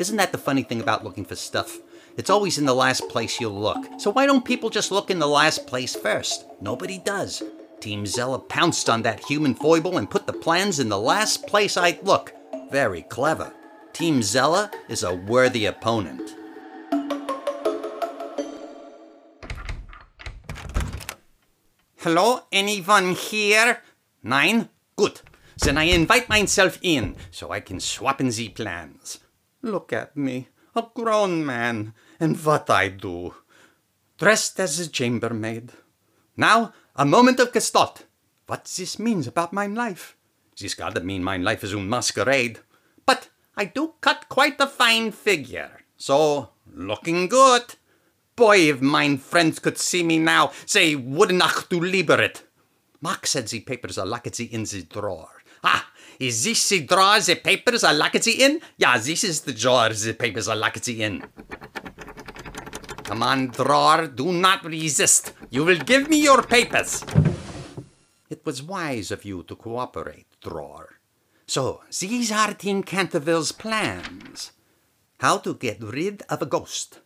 Isn't 0.00 0.16
that 0.16 0.32
the 0.32 0.38
funny 0.38 0.62
thing 0.62 0.80
about 0.80 1.04
looking 1.04 1.26
for 1.26 1.36
stuff? 1.36 1.78
It's 2.16 2.30
always 2.30 2.56
in 2.56 2.64
the 2.64 2.74
last 2.74 3.06
place 3.10 3.38
you 3.38 3.50
look. 3.50 3.76
So 3.98 4.10
why 4.10 4.24
don't 4.24 4.46
people 4.46 4.70
just 4.70 4.90
look 4.90 5.10
in 5.10 5.18
the 5.18 5.28
last 5.28 5.66
place 5.66 5.94
first? 5.94 6.46
Nobody 6.58 6.96
does. 6.96 7.42
Team 7.80 8.06
Zella 8.06 8.38
pounced 8.38 8.88
on 8.88 9.02
that 9.02 9.22
human 9.22 9.54
foible 9.54 9.98
and 9.98 10.08
put 10.08 10.26
the 10.26 10.32
plans 10.32 10.80
in 10.80 10.88
the 10.88 10.98
last 10.98 11.46
place 11.46 11.76
I'd 11.76 12.02
look. 12.02 12.32
Very 12.70 13.02
clever. 13.02 13.52
Team 13.92 14.22
Zella 14.22 14.70
is 14.88 15.02
a 15.02 15.14
worthy 15.14 15.66
opponent. 15.66 16.34
Hello, 21.98 22.44
anyone 22.50 23.10
here? 23.10 23.82
Nine? 24.22 24.70
Good. 24.96 25.20
Then 25.58 25.76
I 25.76 25.82
invite 25.82 26.30
myself 26.30 26.78
in 26.80 27.16
so 27.30 27.50
I 27.50 27.60
can 27.60 27.80
swap 27.80 28.18
in 28.22 28.30
the 28.30 28.48
plans. 28.48 29.18
Look 29.62 29.92
at 29.92 30.16
me, 30.16 30.48
a 30.74 30.84
grown 30.94 31.44
man, 31.44 31.94
and 32.18 32.42
what 32.44 32.70
I 32.70 32.88
do. 32.88 33.34
Dressed 34.18 34.58
as 34.60 34.78
a 34.78 34.88
chambermaid. 34.88 35.72
Now, 36.36 36.72
a 36.96 37.04
moment 37.04 37.40
of 37.40 37.52
gestalt. 37.52 38.04
What 38.46 38.64
this 38.64 38.98
means 38.98 39.26
about 39.26 39.52
my 39.52 39.66
life? 39.66 40.16
This 40.58 40.74
gotta 40.74 41.00
mean 41.00 41.22
my 41.22 41.36
life 41.36 41.62
is 41.64 41.72
a 41.72 41.78
masquerade. 41.78 42.60
But 43.06 43.28
I 43.56 43.66
do 43.66 43.94
cut 44.00 44.28
quite 44.28 44.60
a 44.60 44.66
fine 44.66 45.12
figure, 45.12 45.82
so 45.96 46.50
looking 46.72 47.28
good. 47.28 47.74
boy, 48.36 48.70
if 48.70 48.80
mine 48.80 49.18
friends 49.18 49.58
could 49.58 49.76
see 49.76 50.02
me 50.02 50.18
now, 50.18 50.50
they 50.72 50.96
would 50.96 51.32
not 51.32 51.68
do 51.68 51.78
lieber 51.78 52.20
it. 52.20 52.42
Mark 53.02 53.26
said 53.26 53.48
the 53.48 53.60
papers 53.60 53.98
are 53.98 54.06
locked 54.06 54.40
in 54.40 54.64
the 54.64 54.82
drawer. 54.82 55.39
Ah, 55.62 55.90
is 56.18 56.44
this 56.44 56.68
the 56.68 56.80
drawer 56.80 57.20
the 57.20 57.36
papers 57.36 57.84
are 57.84 57.94
locked 57.94 58.26
in? 58.26 58.60
Yeah, 58.76 58.98
this 58.98 59.24
is 59.24 59.40
the 59.42 59.52
drawer 59.52 59.90
the 59.90 60.14
papers 60.14 60.48
are 60.48 60.56
locked 60.56 60.88
in. 60.88 61.22
Come 63.04 63.22
on, 63.22 63.48
drawer, 63.48 64.06
do 64.06 64.32
not 64.32 64.64
resist. 64.64 65.32
You 65.50 65.64
will 65.64 65.78
give 65.78 66.08
me 66.08 66.22
your 66.22 66.42
papers. 66.42 67.04
It 68.28 68.46
was 68.46 68.62
wise 68.62 69.10
of 69.10 69.24
you 69.24 69.42
to 69.44 69.56
cooperate, 69.56 70.26
drawer. 70.40 71.00
So, 71.46 71.82
these 71.98 72.30
are 72.30 72.54
Tim 72.54 72.84
Canterville's 72.84 73.50
plans. 73.50 74.52
How 75.18 75.38
to 75.38 75.54
get 75.54 75.82
rid 75.82 76.22
of 76.28 76.40
a 76.40 76.46
ghost. 76.46 77.00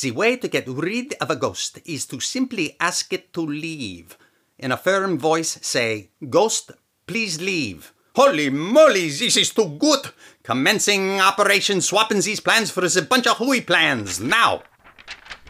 The 0.00 0.12
way 0.12 0.36
to 0.36 0.48
get 0.48 0.66
rid 0.66 1.14
of 1.20 1.30
a 1.30 1.36
ghost 1.36 1.80
is 1.84 2.06
to 2.06 2.20
simply 2.20 2.76
ask 2.80 3.12
it 3.12 3.32
to 3.34 3.42
leave. 3.42 4.16
In 4.58 4.72
a 4.72 4.76
firm 4.76 5.18
voice, 5.18 5.58
say, 5.60 6.10
Ghost, 6.28 6.70
please 7.06 7.40
leave. 7.40 7.92
Holy 8.16 8.50
moly, 8.50 9.08
this 9.08 9.36
is 9.36 9.50
too 9.50 9.76
good! 9.78 10.10
Commencing 10.42 11.20
operation 11.20 11.80
swapping 11.80 12.20
these 12.20 12.40
plans 12.40 12.70
for 12.70 12.84
a 12.84 13.02
bunch 13.02 13.28
of 13.28 13.36
hooey 13.36 13.60
plans, 13.60 14.18
now! 14.18 14.62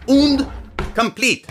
Und 0.06 0.46
complete. 0.94 1.46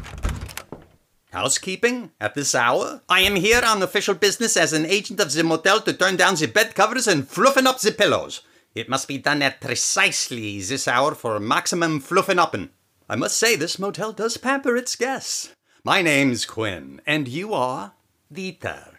Housekeeping 1.31 2.11
at 2.21 2.35
this 2.35 2.53
hour? 2.53 3.01
I 3.09 3.21
am 3.21 3.35
here 3.35 3.61
on 3.65 3.81
official 3.81 4.13
business 4.13 4.55
as 4.55 4.71
an 4.71 4.85
agent 4.85 5.19
of 5.19 5.33
the 5.33 5.43
motel 5.43 5.81
to 5.81 5.93
turn 5.93 6.15
down 6.15 6.35
the 6.35 6.47
bed 6.47 6.75
covers 6.75 7.07
and 7.07 7.27
fluffen 7.27 7.65
up 7.65 7.79
the 7.79 7.91
pillows. 7.91 8.41
It 8.75 8.89
must 8.89 9.07
be 9.07 9.17
done 9.17 9.41
at 9.41 9.61
precisely 9.61 10.61
this 10.61 10.87
hour 10.87 11.15
for 11.15 11.39
maximum 11.39 12.01
fluffen 12.01 12.37
uppin'. 12.37 12.69
I 13.09 13.15
must 13.15 13.37
say 13.37 13.55
this 13.55 13.79
motel 13.79 14.11
does 14.11 14.37
pamper 14.37 14.75
its 14.75 14.95
guests. 14.95 15.53
My 15.83 16.03
name's 16.03 16.45
Quinn, 16.45 17.01
and 17.07 17.27
you 17.27 17.53
are 17.53 17.93
Dieter. 18.31 18.97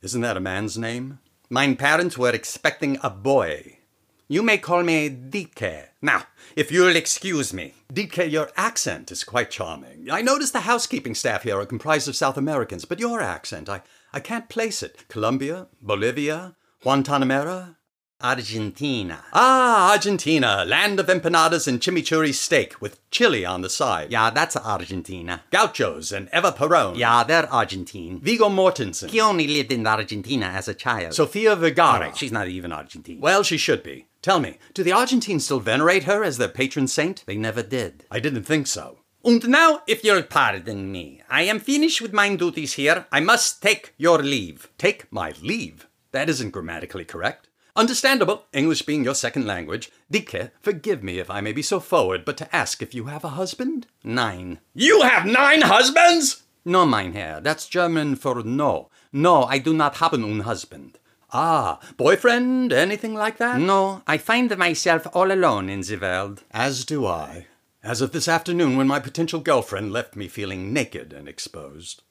Isn't 0.00 0.22
that 0.22 0.38
a 0.38 0.40
man's 0.40 0.78
name? 0.78 1.18
Mine 1.54 1.76
parents 1.76 2.18
were 2.18 2.32
expecting 2.32 2.98
a 3.00 3.08
boy. 3.08 3.78
You 4.26 4.42
may 4.42 4.58
call 4.58 4.82
me 4.82 5.08
Dietke. 5.08 5.84
Now, 6.02 6.24
if 6.56 6.72
you'll 6.72 6.96
excuse 6.96 7.52
me. 7.54 7.74
Dietke, 7.92 8.28
your 8.28 8.50
accent 8.56 9.12
is 9.12 9.22
quite 9.22 9.52
charming. 9.52 10.10
I 10.10 10.20
notice 10.20 10.50
the 10.50 10.66
housekeeping 10.66 11.14
staff 11.14 11.44
here 11.44 11.60
are 11.60 11.64
comprised 11.64 12.08
of 12.08 12.16
South 12.16 12.36
Americans, 12.36 12.84
but 12.84 12.98
your 12.98 13.20
accent, 13.20 13.68
I, 13.68 13.82
I 14.12 14.18
can't 14.18 14.48
place 14.48 14.82
it. 14.82 15.04
Colombia? 15.06 15.68
Bolivia? 15.80 16.56
Guantanamera? 16.82 17.76
Argentina. 18.24 19.22
Ah, 19.34 19.92
Argentina, 19.92 20.64
land 20.66 20.98
of 20.98 21.08
empanadas 21.08 21.68
and 21.68 21.78
chimichurri 21.78 22.32
steak 22.32 22.80
with 22.80 22.98
chili 23.10 23.44
on 23.44 23.60
the 23.60 23.68
side. 23.68 24.10
Yeah, 24.10 24.30
that's 24.30 24.56
Argentina. 24.56 25.42
Gauchos 25.50 26.10
and 26.10 26.30
Eva 26.32 26.52
Perón. 26.52 26.96
Yeah, 26.96 27.22
they're 27.24 27.52
Argentine. 27.52 28.20
Viggo 28.20 28.48
Mortensen. 28.48 29.10
He 29.10 29.20
only 29.20 29.46
lived 29.46 29.72
in 29.72 29.86
Argentina 29.86 30.46
as 30.46 30.68
a 30.68 30.74
child. 30.74 31.12
Sofia 31.12 31.54
Vergara. 31.54 32.00
Right, 32.00 32.16
she's 32.16 32.32
not 32.32 32.48
even 32.48 32.72
Argentine. 32.72 33.20
Well, 33.20 33.42
she 33.42 33.58
should 33.58 33.82
be. 33.82 34.06
Tell 34.22 34.40
me, 34.40 34.56
do 34.72 34.82
the 34.82 34.92
Argentines 34.92 35.44
still 35.44 35.60
venerate 35.60 36.04
her 36.04 36.24
as 36.24 36.38
their 36.38 36.48
patron 36.48 36.88
saint? 36.88 37.24
they 37.26 37.36
never 37.36 37.62
did. 37.62 38.06
I 38.10 38.20
didn't 38.20 38.44
think 38.44 38.66
so. 38.68 39.00
And 39.22 39.46
now, 39.46 39.82
if 39.86 40.02
you'll 40.02 40.22
pardon 40.22 40.90
me, 40.90 41.20
I 41.28 41.42
am 41.42 41.60
finished 41.60 42.00
with 42.00 42.14
my 42.14 42.34
duties 42.34 42.72
here. 42.72 43.04
I 43.12 43.20
must 43.20 43.60
take 43.62 43.92
your 43.98 44.22
leave. 44.22 44.70
Take 44.78 45.12
my 45.12 45.34
leave? 45.42 45.88
That 46.12 46.30
isn't 46.30 46.52
grammatically 46.52 47.04
correct. 47.04 47.48
Understandable, 47.76 48.44
English 48.52 48.82
being 48.82 49.02
your 49.02 49.16
second 49.16 49.46
language. 49.46 49.90
Dike, 50.08 50.52
forgive 50.62 51.02
me 51.02 51.18
if 51.18 51.28
I 51.28 51.40
may 51.40 51.52
be 51.52 51.62
so 51.62 51.80
forward, 51.80 52.24
but 52.24 52.36
to 52.36 52.54
ask 52.54 52.80
if 52.80 52.94
you 52.94 53.06
have 53.06 53.24
a 53.24 53.30
husband? 53.30 53.88
Nine. 54.04 54.60
You 54.74 55.02
have 55.02 55.26
nine 55.26 55.62
husbands? 55.62 56.44
No, 56.64 56.86
mein 56.86 57.14
Herr, 57.14 57.40
that's 57.40 57.66
German 57.66 58.14
for 58.14 58.44
no. 58.44 58.90
No, 59.12 59.42
I 59.44 59.58
do 59.58 59.74
not 59.74 59.96
have 59.96 60.12
an 60.12 60.40
husband. 60.40 60.98
Ah, 61.32 61.80
boyfriend, 61.96 62.72
anything 62.72 63.12
like 63.12 63.38
that? 63.38 63.60
No, 63.60 64.02
I 64.06 64.18
find 64.18 64.56
myself 64.56 65.08
all 65.12 65.32
alone 65.32 65.68
in 65.68 65.80
the 65.80 65.96
world. 65.96 66.44
As 66.52 66.84
do 66.84 67.06
I. 67.06 67.48
As 67.82 68.00
of 68.00 68.12
this 68.12 68.28
afternoon 68.28 68.76
when 68.76 68.86
my 68.86 69.00
potential 69.00 69.40
girlfriend 69.40 69.92
left 69.92 70.14
me 70.14 70.28
feeling 70.28 70.72
naked 70.72 71.12
and 71.12 71.28
exposed. 71.28 72.02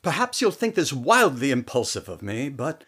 Perhaps 0.00 0.40
you'll 0.40 0.52
think 0.52 0.76
this 0.76 0.92
wildly 0.92 1.50
impulsive 1.50 2.08
of 2.08 2.22
me, 2.22 2.48
but 2.48 2.84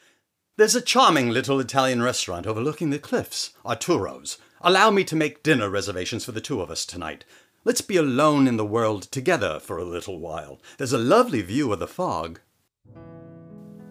there's 0.56 0.74
a 0.74 0.80
charming 0.80 1.30
little 1.30 1.58
Italian 1.60 2.02
restaurant 2.02 2.46
overlooking 2.46 2.90
the 2.90 2.98
cliffs, 2.98 3.54
Arturo's. 3.64 4.38
Allow 4.60 4.90
me 4.90 5.04
to 5.04 5.16
make 5.16 5.42
dinner 5.42 5.70
reservations 5.70 6.24
for 6.24 6.32
the 6.32 6.40
two 6.40 6.60
of 6.60 6.70
us 6.70 6.84
tonight. 6.84 7.24
Let's 7.64 7.80
be 7.80 7.96
alone 7.96 8.46
in 8.46 8.56
the 8.56 8.64
world 8.64 9.04
together 9.04 9.58
for 9.58 9.78
a 9.78 9.84
little 9.84 10.18
while. 10.18 10.60
There's 10.76 10.92
a 10.92 10.98
lovely 10.98 11.40
view 11.40 11.72
of 11.72 11.78
the 11.78 11.86
fog. 11.86 12.40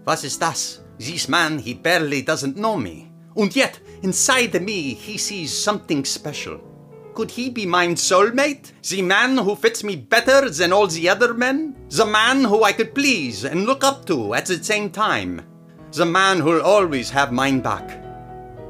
Was 0.06 0.24
ist 0.24 0.40
das? 0.40 0.82
This 0.98 1.30
man, 1.30 1.60
he 1.60 1.74
barely 1.74 2.22
doesn't 2.22 2.58
know 2.58 2.78
me. 2.78 3.12
And 3.36 3.56
yet, 3.56 3.80
inside 4.04 4.62
me, 4.62 4.94
he 4.94 5.18
sees 5.18 5.52
something 5.52 6.04
special. 6.04 6.62
Could 7.14 7.32
he 7.32 7.50
be 7.50 7.66
my 7.66 7.88
soulmate? 7.88 8.72
The 8.88 9.02
man 9.02 9.38
who 9.38 9.56
fits 9.56 9.84
me 9.84 9.96
better 9.96 10.50
than 10.50 10.72
all 10.72 10.88
the 10.88 11.10
other 11.10 11.34
men? 11.34 11.76
The 11.90 12.06
man 12.06 12.44
who 12.44 12.64
I 12.64 12.74
could 12.74 12.94
please 12.94 13.44
and 13.44 13.66
look 13.66 13.84
up 13.84 14.06
to 14.06 14.34
at 14.34 14.46
the 14.46 14.64
same 14.64 14.90
time? 14.90 15.42
The 15.92 16.06
man 16.06 16.40
who'll 16.40 16.62
always 16.62 17.10
have 17.10 17.32
mine 17.32 17.62
back. 17.62 18.04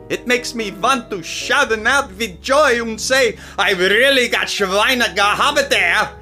It 0.10 0.26
makes 0.26 0.56
me 0.56 0.72
want 0.72 1.12
to 1.12 1.22
shout 1.22 1.72
out 1.72 2.12
with 2.18 2.42
joy 2.42 2.82
and 2.82 3.00
say, 3.00 3.38
I've 3.58 3.80
really 3.80 4.28
got 4.28 4.48
Schweine 4.48 5.14
gehabt 5.16 5.70
there! 5.70 6.16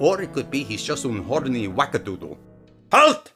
Or 0.00 0.20
it 0.22 0.32
could 0.32 0.50
be 0.50 0.64
he's 0.64 0.82
just 0.82 1.04
un 1.04 1.22
horny 1.22 1.68
wackadoodle. 1.68 2.36
Halt! 2.90 3.32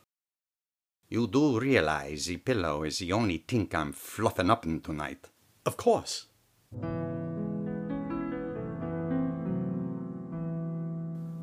You 1.08 1.26
do 1.26 1.60
realize 1.60 2.26
the 2.26 2.38
pillow 2.38 2.84
is 2.84 2.98
the 2.98 3.12
only 3.12 3.44
thing 3.46 3.68
I'm 3.74 3.92
fluffing 3.92 4.50
up 4.50 4.64
in 4.64 4.80
tonight. 4.80 5.28
Of 5.66 5.76
course. 5.76 6.26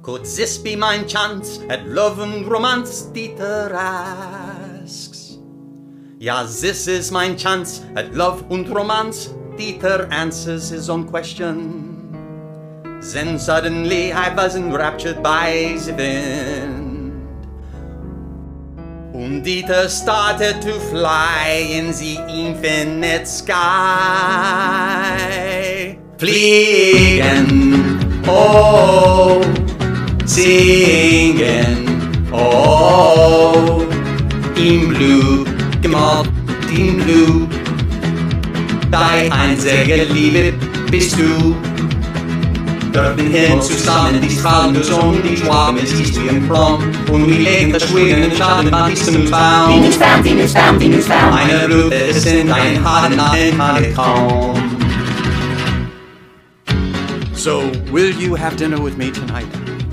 Could 0.09 0.25
this 0.25 0.57
be 0.57 0.75
my 0.75 1.03
chance 1.03 1.59
at 1.69 1.85
love 1.87 2.17
and 2.17 2.47
romance? 2.47 3.03
Dieter 3.13 3.71
asks. 3.71 5.37
Yeah, 6.17 6.41
this 6.41 6.87
is 6.87 7.11
my 7.11 7.35
chance 7.35 7.85
at 7.95 8.15
love 8.15 8.49
and 8.49 8.67
romance. 8.67 9.27
Dieter 9.55 10.11
answers 10.11 10.69
his 10.69 10.89
own 10.89 11.07
question. 11.07 12.09
Then 13.13 13.37
suddenly 13.37 14.11
I 14.11 14.33
was 14.33 14.55
enraptured 14.55 15.21
by 15.21 15.77
the 15.85 15.93
wind. 15.93 17.21
And 19.13 19.45
Dieter 19.45 19.87
started 19.89 20.59
to 20.63 20.79
fly 20.89 21.67
in 21.69 21.91
the 21.91 22.17
infinite 22.27 23.27
sky. 23.27 23.59
Fliegen, 26.17 27.61
oh, 28.25 29.68
singen, 30.29 31.87
oh, 32.31 33.81
im 34.55 34.89
Blue, 34.89 35.45
gemacht 35.81 36.29
im 36.71 36.97
Blue. 36.97 37.47
Deine 38.91 39.31
einzige 39.31 40.03
Liebe 40.13 40.53
bist 40.91 41.17
du. 41.17 41.55
Dürfen 42.93 43.31
hin 43.31 43.61
zusammen 43.61 44.19
die 44.19 44.29
strahlende 44.29 44.83
Sonne, 44.83 45.17
die 45.19 45.37
Schwaben, 45.37 45.77
es 45.77 45.93
ist 45.93 46.15
wie 46.21 46.29
ein 46.29 46.47
Traum. 46.47 46.83
Und 47.11 47.27
wir 47.27 47.39
legen 47.39 47.71
das 47.71 47.87
Schwingen 47.87 48.23
im 48.23 48.35
Schatten, 48.35 48.71
wann 48.71 48.91
ist 48.91 49.07
uns 49.07 49.29
baum. 49.29 49.75
Venus 49.75 49.95
found, 49.95 50.25
Venus 50.25 50.53
found, 50.53 50.81
Venus 50.81 51.05
found. 51.05 51.31
Meine 51.31 51.67
Brüder 51.67 52.13
sind 52.13 52.51
ein 52.51 52.83
harten 52.83 53.19
Honeycomb. 53.21 54.57
So, 57.35 57.71
will 57.91 58.11
you 58.19 58.35
have 58.35 58.57
dinner 58.57 58.83
with 58.83 58.97
me 58.97 59.11
tonight? 59.11 59.47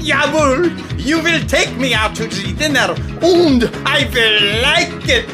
Jawohl, 0.07 0.71
you 1.05 1.21
will 1.21 1.45
take 1.47 1.77
me 1.77 1.93
out 1.93 2.15
to 2.15 2.29
the 2.29 2.55
dinner 2.57 2.95
and 3.23 3.65
I 3.85 4.09
will 4.15 4.63
like 4.63 5.09
it. 5.09 5.27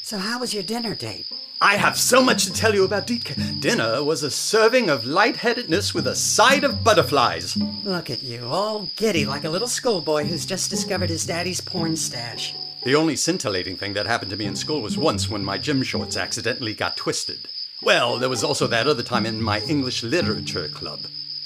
So, 0.00 0.16
how 0.16 0.38
was 0.40 0.54
your 0.54 0.62
dinner 0.62 0.94
date? 0.94 1.33
I 1.64 1.76
have 1.76 1.98
so 1.98 2.22
much 2.22 2.44
to 2.44 2.52
tell 2.52 2.74
you 2.74 2.84
about 2.84 3.06
Dietke. 3.06 3.58
Dinner 3.58 4.04
was 4.04 4.22
a 4.22 4.30
serving 4.30 4.90
of 4.90 5.06
lightheadedness 5.06 5.94
with 5.94 6.06
a 6.06 6.14
side 6.14 6.62
of 6.62 6.84
butterflies. 6.84 7.56
Look 7.84 8.10
at 8.10 8.22
you, 8.22 8.44
all 8.44 8.90
giddy 8.96 9.24
like 9.24 9.44
a 9.44 9.48
little 9.48 9.66
schoolboy 9.66 10.24
who's 10.24 10.44
just 10.44 10.68
discovered 10.68 11.08
his 11.08 11.24
daddy's 11.24 11.62
porn 11.62 11.96
stash. 11.96 12.54
The 12.84 12.94
only 12.94 13.16
scintillating 13.16 13.76
thing 13.76 13.94
that 13.94 14.04
happened 14.04 14.30
to 14.32 14.36
me 14.36 14.44
in 14.44 14.56
school 14.56 14.82
was 14.82 14.98
once 14.98 15.30
when 15.30 15.42
my 15.42 15.56
gym 15.56 15.82
shorts 15.82 16.18
accidentally 16.18 16.74
got 16.74 16.98
twisted. 16.98 17.48
Well, 17.80 18.18
there 18.18 18.28
was 18.28 18.44
also 18.44 18.66
that 18.66 18.86
other 18.86 19.02
time 19.02 19.24
in 19.24 19.40
my 19.40 19.60
English 19.60 20.02
literature 20.02 20.68
club. 20.68 21.00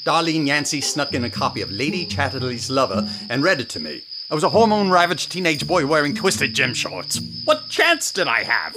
Darlene 0.04 0.48
Yancey 0.48 0.80
snuck 0.80 1.14
in 1.14 1.22
a 1.22 1.30
copy 1.30 1.60
of 1.60 1.70
Lady 1.70 2.04
Chatterley's 2.04 2.70
Lover 2.70 3.08
and 3.30 3.44
read 3.44 3.60
it 3.60 3.68
to 3.68 3.78
me. 3.78 4.02
I 4.32 4.34
was 4.34 4.42
a 4.42 4.48
hormone 4.48 4.90
ravaged 4.90 5.30
teenage 5.30 5.64
boy 5.64 5.87
wearing 5.87 6.16
twisted 6.16 6.54
gym 6.54 6.75
shorts. 6.75 7.20
What 7.44 7.68
chance 7.68 8.10
did 8.10 8.26
I 8.26 8.42
have? 8.42 8.75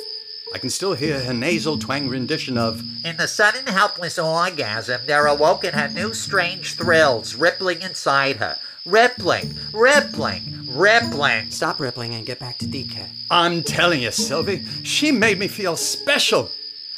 I 0.53 0.57
can 0.57 0.69
still 0.69 0.93
hear 0.93 1.19
her 1.21 1.33
nasal 1.33 1.77
twang 1.77 2.09
rendition 2.09 2.57
of 2.57 2.83
In 3.05 3.17
the 3.17 3.27
sudden 3.27 3.67
helpless 3.67 4.19
orgasm, 4.19 5.01
there 5.05 5.25
awoke 5.25 5.63
in 5.63 5.73
her 5.73 5.87
new 5.87 6.13
strange 6.13 6.73
thrills, 6.75 7.35
rippling 7.35 7.81
inside 7.81 8.37
her. 8.37 8.57
Rippling, 8.85 9.55
rippling, 9.73 10.67
rippling. 10.69 11.51
Stop 11.51 11.79
rippling 11.79 12.15
and 12.15 12.25
get 12.25 12.39
back 12.39 12.57
to 12.57 12.65
DK. 12.65 13.05
I'm 13.29 13.63
telling 13.63 14.01
you, 14.01 14.11
Sylvie, 14.11 14.65
she 14.83 15.11
made 15.11 15.39
me 15.39 15.47
feel 15.47 15.75
special. 15.75 16.49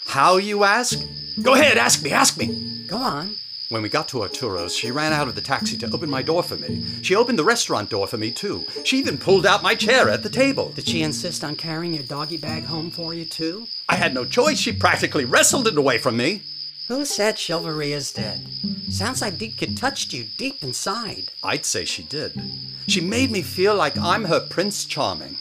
How, 0.05 0.37
you 0.37 0.63
ask? 0.63 0.99
Go 1.41 1.53
ahead, 1.53 1.77
ask 1.77 2.03
me, 2.03 2.11
ask 2.11 2.37
me. 2.37 2.85
Go 2.87 2.97
on. 2.97 3.35
When 3.73 3.81
we 3.81 3.89
got 3.89 4.07
to 4.09 4.21
Arturo's, 4.21 4.75
she 4.75 4.91
ran 4.91 5.13
out 5.13 5.27
of 5.27 5.33
the 5.33 5.41
taxi 5.41 5.75
to 5.77 5.91
open 5.91 6.07
my 6.07 6.21
door 6.21 6.43
for 6.43 6.55
me. 6.55 6.85
She 7.01 7.15
opened 7.15 7.39
the 7.39 7.43
restaurant 7.43 7.89
door 7.89 8.05
for 8.05 8.19
me, 8.19 8.29
too. 8.29 8.65
She 8.83 8.99
even 8.99 9.17
pulled 9.17 9.47
out 9.47 9.63
my 9.63 9.73
chair 9.73 10.09
at 10.09 10.21
the 10.21 10.29
table. 10.29 10.69
Did 10.75 10.87
she 10.87 11.01
insist 11.01 11.43
on 11.43 11.55
carrying 11.55 11.95
your 11.95 12.03
doggy 12.03 12.37
bag 12.37 12.65
home 12.65 12.91
for 12.91 13.15
you, 13.15 13.25
too? 13.25 13.65
I 13.89 13.95
had 13.95 14.13
no 14.13 14.25
choice. 14.25 14.59
She 14.59 14.73
practically 14.73 15.25
wrestled 15.25 15.67
it 15.67 15.75
away 15.75 15.97
from 15.97 16.17
me. 16.17 16.43
Who 16.87 17.03
said 17.03 17.39
chivalry 17.39 17.93
is 17.93 18.13
dead? 18.13 18.45
Sounds 18.91 19.23
like 19.23 19.39
Deepka 19.39 19.75
touched 19.75 20.13
you 20.13 20.25
deep 20.37 20.63
inside. 20.63 21.31
I'd 21.43 21.65
say 21.65 21.83
she 21.83 22.03
did. 22.03 22.39
She 22.87 23.01
made 23.01 23.31
me 23.31 23.41
feel 23.41 23.73
like 23.73 23.97
I'm 23.97 24.25
her 24.25 24.39
Prince 24.39 24.85
Charming. 24.85 25.39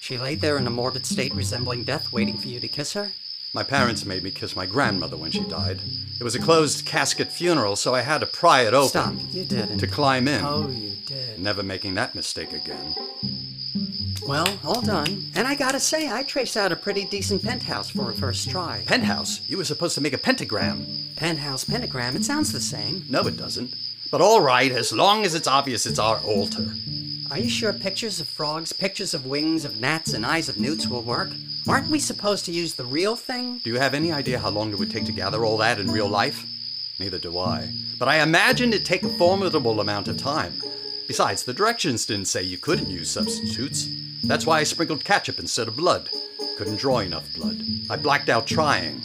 She 0.00 0.16
lay 0.16 0.34
there 0.34 0.56
in 0.56 0.66
a 0.66 0.70
morbid 0.70 1.04
state 1.04 1.34
resembling 1.34 1.84
death, 1.84 2.10
waiting 2.10 2.38
for 2.38 2.48
you 2.48 2.58
to 2.58 2.68
kiss 2.68 2.94
her? 2.94 3.12
My 3.54 3.62
parents 3.62 4.04
made 4.04 4.22
me 4.22 4.30
kiss 4.30 4.54
my 4.54 4.66
grandmother 4.66 5.16
when 5.16 5.30
she 5.30 5.44
died. 5.44 5.80
It 6.20 6.24
was 6.24 6.34
a 6.34 6.40
closed 6.40 6.84
casket 6.84 7.32
funeral, 7.32 7.76
so 7.76 7.94
I 7.94 8.02
had 8.02 8.18
to 8.18 8.26
pry 8.26 8.62
it 8.62 8.74
open. 8.74 8.88
Stop, 8.88 9.14
you 9.30 9.44
didn't. 9.44 9.78
To 9.78 9.86
climb 9.86 10.28
in. 10.28 10.44
Oh, 10.44 10.68
you 10.68 10.94
did. 11.06 11.38
Never 11.38 11.62
making 11.62 11.94
that 11.94 12.14
mistake 12.14 12.52
again. 12.52 12.94
Well, 14.26 14.58
all 14.64 14.80
done. 14.80 15.22
And 15.36 15.46
I 15.46 15.54
gotta 15.54 15.78
say, 15.78 16.10
I 16.10 16.22
traced 16.24 16.56
out 16.56 16.72
a 16.72 16.76
pretty 16.76 17.04
decent 17.04 17.42
penthouse 17.44 17.88
for 17.88 18.10
a 18.10 18.14
first 18.14 18.50
try. 18.50 18.82
Penthouse? 18.84 19.40
You 19.48 19.56
were 19.56 19.64
supposed 19.64 19.94
to 19.94 20.00
make 20.00 20.14
a 20.14 20.18
pentagram. 20.18 20.84
Penthouse, 21.16 21.64
pentagram, 21.64 22.16
it 22.16 22.24
sounds 22.24 22.52
the 22.52 22.60
same. 22.60 23.04
No, 23.08 23.20
it 23.26 23.36
doesn't. 23.36 23.74
But 24.10 24.20
all 24.20 24.40
right, 24.40 24.72
as 24.72 24.92
long 24.92 25.24
as 25.24 25.34
it's 25.34 25.46
obvious 25.46 25.86
it's 25.86 25.98
our 25.98 26.18
altar. 26.24 26.66
Are 27.30 27.38
you 27.38 27.48
sure 27.48 27.72
pictures 27.72 28.20
of 28.20 28.26
frogs, 28.28 28.72
pictures 28.72 29.14
of 29.14 29.26
wings, 29.26 29.64
of 29.64 29.80
gnats, 29.80 30.12
and 30.12 30.26
eyes 30.26 30.48
of 30.48 30.58
newts 30.58 30.88
will 30.88 31.02
work? 31.02 31.30
Aren't 31.68 31.90
we 31.90 31.98
supposed 31.98 32.44
to 32.44 32.52
use 32.52 32.74
the 32.74 32.84
real 32.84 33.16
thing? 33.16 33.58
Do 33.58 33.70
you 33.70 33.80
have 33.80 33.92
any 33.92 34.12
idea 34.12 34.38
how 34.38 34.50
long 34.50 34.70
it 34.70 34.78
would 34.78 34.90
take 34.90 35.04
to 35.06 35.12
gather 35.12 35.44
all 35.44 35.56
that 35.58 35.80
in 35.80 35.90
real 35.90 36.08
life? 36.08 36.46
Neither 37.00 37.18
do 37.18 37.36
I. 37.38 37.72
But 37.98 38.06
I 38.08 38.22
imagined 38.22 38.72
it'd 38.72 38.86
take 38.86 39.02
a 39.02 39.08
formidable 39.08 39.80
amount 39.80 40.06
of 40.06 40.16
time. 40.16 40.62
Besides, 41.08 41.42
the 41.42 41.52
directions 41.52 42.06
didn't 42.06 42.26
say 42.26 42.42
you 42.44 42.56
couldn't 42.56 42.88
use 42.88 43.10
substitutes. 43.10 43.88
That's 44.22 44.46
why 44.46 44.60
I 44.60 44.62
sprinkled 44.62 45.04
ketchup 45.04 45.40
instead 45.40 45.66
of 45.66 45.76
blood. 45.76 46.08
Couldn't 46.56 46.78
draw 46.78 47.00
enough 47.00 47.26
blood. 47.34 47.60
I 47.90 47.96
blacked 47.96 48.28
out 48.28 48.46
trying. 48.46 49.00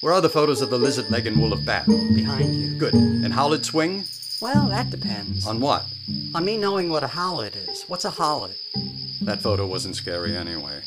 Where 0.00 0.12
are 0.12 0.20
the 0.20 0.28
photos 0.28 0.62
of 0.62 0.70
the 0.70 0.78
lizard 0.78 1.10
leg 1.10 1.26
and 1.26 1.38
wool 1.40 1.52
of 1.52 1.66
bat? 1.66 1.86
Behind 1.86 2.54
you. 2.54 2.78
Good. 2.78 2.94
And 2.94 3.34
howlet 3.34 3.64
swing? 3.64 4.04
Well, 4.40 4.68
that 4.68 4.90
depends. 4.90 5.44
On 5.44 5.60
what? 5.60 5.86
On 6.36 6.44
me 6.44 6.56
knowing 6.56 6.88
what 6.88 7.02
a 7.02 7.08
howlet 7.08 7.56
is. 7.56 7.82
What's 7.88 8.04
a 8.04 8.10
howlet? 8.10 8.56
That 9.22 9.42
photo 9.42 9.66
wasn't 9.66 9.96
scary 9.96 10.36
anyway. 10.36 10.82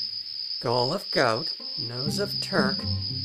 Goal 0.63 0.93
of 0.93 1.11
goat, 1.11 1.53
nose 1.89 2.19
of 2.19 2.39
Turk. 2.39 2.77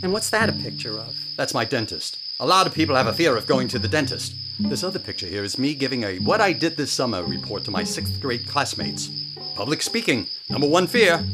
And 0.03 0.13
what's 0.13 0.29
that 0.31 0.49
a 0.49 0.53
picture 0.53 0.99
of? 0.99 1.15
That's 1.37 1.55
my 1.55 1.65
dentist. 1.65 2.19
A 2.41 2.47
lot 2.47 2.67
of 2.67 2.75
people 2.75 2.97
have 2.97 3.07
a 3.07 3.13
fear 3.13 3.37
of 3.37 3.47
going 3.47 3.69
to 3.69 3.79
the 3.79 3.87
dentist. 3.87 4.35
This 4.59 4.83
other 4.83 4.99
picture 4.99 5.29
here 5.29 5.45
is 5.45 5.57
me 5.57 5.73
giving 5.77 6.03
a 6.03 6.19
What 6.19 6.41
I 6.41 6.53
Did 6.53 6.77
This 6.77 6.91
Summer 6.91 7.23
report 7.23 7.63
to 7.67 7.71
my 7.71 7.85
sixth 7.85 8.21
grade 8.21 8.49
classmates. 8.49 9.37
Public 9.55 9.83
speaking, 9.83 10.27
number 10.51 10.67
one 10.67 10.89
fear. 10.89 11.25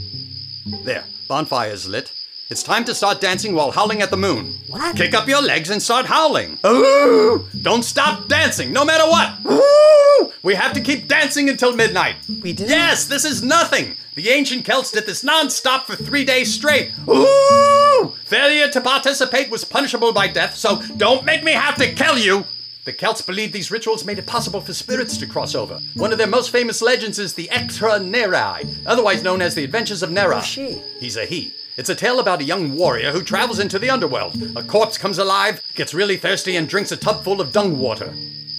There, 0.82 1.04
bonfire's 1.26 1.88
lit. 1.88 2.12
It's 2.50 2.62
time 2.62 2.84
to 2.84 2.94
start 2.94 3.22
dancing 3.22 3.54
while 3.54 3.70
howling 3.70 4.02
at 4.02 4.10
the 4.10 4.18
moon. 4.18 4.52
What? 4.68 4.96
Kick 4.96 5.14
up 5.14 5.26
your 5.26 5.40
legs 5.40 5.70
and 5.70 5.82
start 5.82 6.04
howling. 6.04 6.58
Ooh! 6.66 7.48
Don't 7.62 7.82
stop 7.82 8.28
dancing, 8.28 8.74
no 8.74 8.84
matter 8.84 9.10
what. 9.10 9.38
Ooh! 9.50 10.03
We 10.42 10.55
have 10.55 10.72
to 10.74 10.81
keep 10.81 11.09
dancing 11.09 11.48
until 11.48 11.74
midnight. 11.74 12.16
We 12.42 12.53
do? 12.53 12.64
Yes, 12.64 13.07
this 13.07 13.24
is 13.24 13.42
nothing. 13.42 13.96
The 14.14 14.29
ancient 14.29 14.64
Celts 14.64 14.90
did 14.90 15.07
this 15.07 15.24
non-stop 15.24 15.87
for 15.87 15.96
three 15.96 16.24
days 16.24 16.53
straight. 16.53 16.92
Ooh! 17.09 18.14
Failure 18.24 18.68
to 18.68 18.81
participate 18.81 19.50
was 19.50 19.64
punishable 19.64 20.12
by 20.12 20.29
death, 20.29 20.57
so 20.57 20.83
don't 20.96 21.24
make 21.24 21.42
me 21.42 21.53
have 21.53 21.77
to 21.77 21.92
kill 21.92 22.18
you. 22.18 22.44
The 22.85 22.92
Celts 22.92 23.22
believed 23.22 23.55
these 23.55 23.70
rituals 23.70 24.05
made 24.05 24.18
it 24.18 24.27
possible 24.27 24.61
for 24.61 24.74
spirits 24.74 25.16
to 25.16 25.27
cross 25.27 25.55
over. 25.55 25.81
One 25.94 26.12
of 26.12 26.18
their 26.18 26.27
most 26.27 26.50
famous 26.50 26.83
legends 26.83 27.18
is 27.18 27.33
the 27.33 27.48
Echtra 27.50 27.98
Nerai, 27.98 28.68
otherwise 28.85 29.22
known 29.22 29.40
as 29.40 29.55
the 29.55 29.64
Adventures 29.64 30.03
of 30.03 30.11
Nera. 30.11 30.37
Who's 30.37 30.46
she? 30.46 30.83
He's 31.00 31.16
a 31.16 31.24
he. 31.24 31.55
It's 31.77 31.88
a 31.88 31.94
tale 31.94 32.20
about 32.20 32.40
a 32.40 32.44
young 32.44 32.77
warrior 32.77 33.11
who 33.11 33.22
travels 33.22 33.59
into 33.59 33.79
the 33.79 33.90
underworld. 33.90 34.40
A 34.55 34.62
corpse 34.62 34.98
comes 34.98 35.18
alive, 35.18 35.61
gets 35.74 35.94
really 35.94 36.16
thirsty, 36.16 36.57
and 36.57 36.68
drinks 36.68 36.92
a 36.92 36.96
tub 36.96 37.24
full 37.24 37.40
of 37.40 37.50
dung 37.53 37.79
water. 37.79 38.14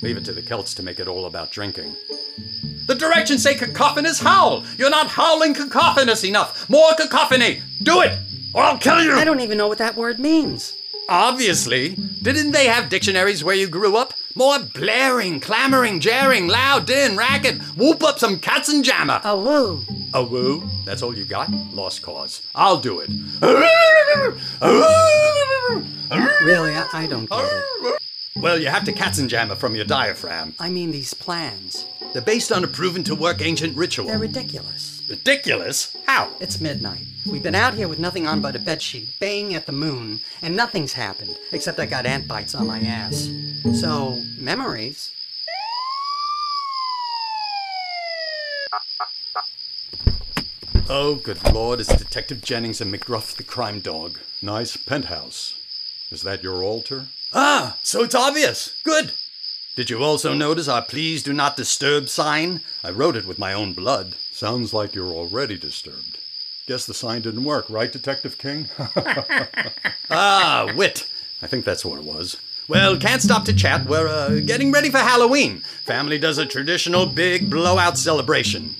Leave 0.05 0.17
it 0.17 0.25
to 0.25 0.33
the 0.33 0.41
Celts 0.43 0.75
to 0.75 0.83
make 0.83 0.99
it 0.99 1.07
all 1.07 1.25
about 1.25 1.49
drinking. 1.49 1.95
The 2.85 2.93
directions 2.93 3.41
say 3.41 3.55
cacophonous 3.55 4.19
howl. 4.19 4.63
You're 4.77 4.91
not 4.91 5.07
howling 5.07 5.55
cacophonous 5.55 6.23
enough. 6.23 6.69
More 6.69 6.93
cacophony. 6.95 7.63
Do 7.81 8.01
it, 8.01 8.15
or 8.53 8.61
I'll 8.61 8.77
kill 8.77 9.01
you. 9.03 9.13
I 9.13 9.23
don't 9.23 9.39
even 9.39 9.57
know 9.57 9.67
what 9.67 9.79
that 9.79 9.95
word 9.95 10.19
means. 10.19 10.75
Obviously. 11.09 11.95
Didn't 12.21 12.51
they 12.51 12.67
have 12.67 12.89
dictionaries 12.89 13.43
where 13.43 13.55
you 13.55 13.67
grew 13.67 13.97
up? 13.97 14.13
More 14.35 14.59
blaring, 14.59 15.39
clamoring, 15.39 15.99
jarring, 16.01 16.49
loud, 16.49 16.85
din, 16.85 17.17
racket. 17.17 17.59
Whoop 17.75 18.03
up 18.03 18.19
some 18.19 18.37
katzenjammer. 18.37 19.23
A 19.23 19.35
woo. 19.35 19.83
A 20.13 20.23
woo? 20.23 20.69
That's 20.85 21.01
all 21.01 21.17
you 21.17 21.25
got? 21.25 21.49
Lost 21.73 22.03
cause. 22.03 22.43
I'll 22.53 22.77
do 22.77 22.99
it. 22.99 23.09
Really, 26.43 26.75
I, 26.75 26.87
I 26.93 27.07
don't 27.07 27.27
get 27.27 27.39
it. 27.39 27.94
Well, 28.37 28.59
you 28.59 28.67
have 28.67 28.83
to 28.83 28.91
katzenjammer 28.91 29.55
from 29.55 29.75
your 29.75 29.85
diaphragm. 29.85 30.55
I 30.59 30.69
mean, 30.69 30.91
these 30.91 31.13
plans. 31.13 31.85
They're 32.11 32.21
based 32.21 32.51
on 32.51 32.65
a 32.65 32.67
proven 32.67 33.01
to 33.05 33.15
work 33.15 33.41
ancient 33.41 33.77
ritual. 33.77 34.07
They're 34.07 34.19
ridiculous. 34.19 35.01
Ridiculous? 35.09 35.95
How? 36.05 36.29
It's 36.41 36.59
midnight. 36.59 37.05
We've 37.25 37.41
been 37.41 37.55
out 37.55 37.75
here 37.75 37.87
with 37.87 37.97
nothing 37.97 38.27
on 38.27 38.41
but 38.41 38.55
a 38.55 38.59
bedsheet, 38.59 39.17
baying 39.19 39.55
at 39.55 39.65
the 39.65 39.71
moon, 39.71 40.19
and 40.41 40.53
nothing's 40.53 40.91
happened, 40.91 41.37
except 41.53 41.79
I 41.79 41.85
got 41.85 42.05
ant 42.05 42.27
bites 42.27 42.53
on 42.53 42.67
my 42.67 42.81
ass. 42.81 43.29
So, 43.73 44.21
memories. 44.37 45.11
Oh, 50.89 51.15
good 51.15 51.41
lord, 51.53 51.79
it's 51.79 51.95
Detective 51.95 52.41
Jennings 52.41 52.81
and 52.81 52.93
McGruff 52.93 53.37
the 53.37 53.43
crime 53.43 53.79
dog. 53.79 54.19
Nice 54.41 54.75
penthouse. 54.75 55.55
Is 56.11 56.21
that 56.23 56.43
your 56.43 56.61
altar? 56.61 57.07
Ah, 57.37 57.77
so 57.83 58.01
it's 58.01 58.15
obvious. 58.15 58.73
Good. 58.85 59.11
Did 59.75 59.89
you 59.89 60.01
also 60.01 60.33
notice 60.33 60.69
our 60.69 60.81
please 60.81 61.21
do 61.21 61.33
not 61.33 61.57
disturb 61.57 62.07
sign? 62.07 62.61
I 62.81 62.91
wrote 62.91 63.17
it 63.17 63.25
with 63.25 63.37
my 63.37 63.51
own 63.51 63.73
blood. 63.73 64.15
Sounds 64.31 64.73
like 64.73 64.95
you're 64.95 65.11
already 65.11 65.57
disturbed. 65.57 66.17
Guess 66.65 66.85
the 66.85 66.93
sign 66.93 67.23
didn't 67.23 67.43
work, 67.43 67.69
right, 67.69 67.91
Detective 67.91 68.37
King? 68.37 68.69
ah, 70.09 70.71
wit. 70.77 71.09
I 71.41 71.47
think 71.47 71.65
that's 71.65 71.83
what 71.83 71.99
it 71.99 72.05
was. 72.05 72.37
Well, 72.69 72.97
can't 72.97 73.21
stop 73.21 73.43
to 73.45 73.53
chat. 73.53 73.85
We're 73.85 74.07
uh, 74.07 74.39
getting 74.39 74.71
ready 74.71 74.89
for 74.89 74.99
Halloween. 74.99 75.59
Family 75.83 76.17
does 76.17 76.37
a 76.37 76.45
traditional 76.45 77.05
big 77.05 77.49
blowout 77.49 77.97
celebration. 77.97 78.77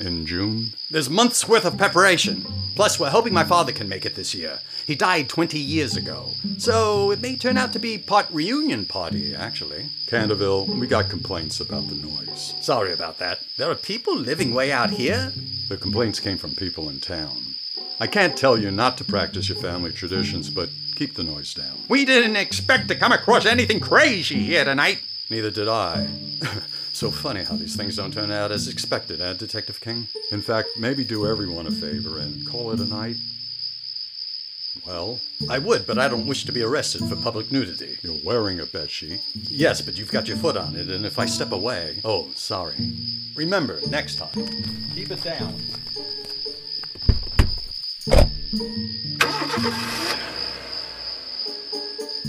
In 0.00 0.26
June? 0.26 0.72
There's 0.90 1.08
months 1.08 1.48
worth 1.48 1.64
of 1.64 1.78
preparation. 1.78 2.44
Plus, 2.74 2.98
we're 2.98 3.10
hoping 3.10 3.32
my 3.32 3.44
father 3.44 3.70
can 3.70 3.88
make 3.88 4.04
it 4.04 4.16
this 4.16 4.34
year. 4.34 4.58
He 4.86 4.94
died 4.96 5.28
20 5.28 5.58
years 5.58 5.96
ago. 5.96 6.30
So 6.58 7.10
it 7.12 7.20
may 7.20 7.36
turn 7.36 7.56
out 7.56 7.72
to 7.72 7.78
be 7.78 7.96
part 7.96 8.26
reunion 8.30 8.86
party, 8.86 9.34
actually. 9.34 9.86
Canterville, 10.08 10.66
we 10.66 10.86
got 10.86 11.08
complaints 11.08 11.60
about 11.60 11.88
the 11.88 11.94
noise. 11.94 12.54
Sorry 12.60 12.92
about 12.92 13.18
that. 13.18 13.40
There 13.56 13.70
are 13.70 13.76
people 13.76 14.16
living 14.16 14.52
way 14.52 14.72
out 14.72 14.90
here? 14.90 15.32
The 15.68 15.76
complaints 15.76 16.20
came 16.20 16.36
from 16.36 16.54
people 16.54 16.88
in 16.88 17.00
town. 17.00 17.54
I 18.00 18.08
can't 18.08 18.36
tell 18.36 18.58
you 18.58 18.70
not 18.70 18.98
to 18.98 19.04
practice 19.04 19.48
your 19.48 19.58
family 19.58 19.92
traditions, 19.92 20.50
but 20.50 20.68
keep 20.96 21.14
the 21.14 21.22
noise 21.22 21.54
down. 21.54 21.78
We 21.88 22.04
didn't 22.04 22.36
expect 22.36 22.88
to 22.88 22.96
come 22.96 23.12
across 23.12 23.46
anything 23.46 23.80
crazy 23.80 24.40
here 24.40 24.64
tonight. 24.64 25.00
Neither 25.30 25.50
did 25.50 25.68
I. 25.68 26.08
so 26.94 27.10
funny 27.10 27.42
how 27.42 27.56
these 27.56 27.76
things 27.76 27.96
don't 27.96 28.12
turn 28.12 28.30
out 28.30 28.52
as 28.52 28.68
expected, 28.68 29.20
eh, 29.20 29.32
Detective 29.34 29.80
King? 29.80 30.06
In 30.30 30.40
fact, 30.40 30.68
maybe 30.78 31.04
do 31.04 31.26
everyone 31.26 31.66
a 31.66 31.70
favor 31.70 32.18
and 32.18 32.46
call 32.46 32.70
it 32.72 32.80
a 32.80 32.84
night. 32.84 33.16
Well, 34.86 35.20
I 35.48 35.58
would, 35.58 35.86
but 35.86 35.98
I 35.98 36.08
don't 36.08 36.26
wish 36.26 36.44
to 36.44 36.52
be 36.52 36.62
arrested 36.62 37.02
for 37.08 37.16
public 37.16 37.50
nudity. 37.50 37.98
You're 38.02 38.20
wearing 38.24 38.60
a 38.60 38.64
bedsheet. 38.64 39.20
Yes, 39.34 39.80
but 39.80 39.98
you've 39.98 40.10
got 40.10 40.28
your 40.28 40.36
foot 40.36 40.56
on 40.56 40.76
it, 40.76 40.88
and 40.88 41.06
if 41.06 41.18
I 41.18 41.26
step 41.26 41.52
away. 41.52 41.98
Oh, 42.04 42.30
sorry. 42.34 42.74
Remember, 43.34 43.80
next 43.88 44.16
time, 44.16 44.46
keep 44.94 45.10
it 45.10 45.22
down. 45.22 45.60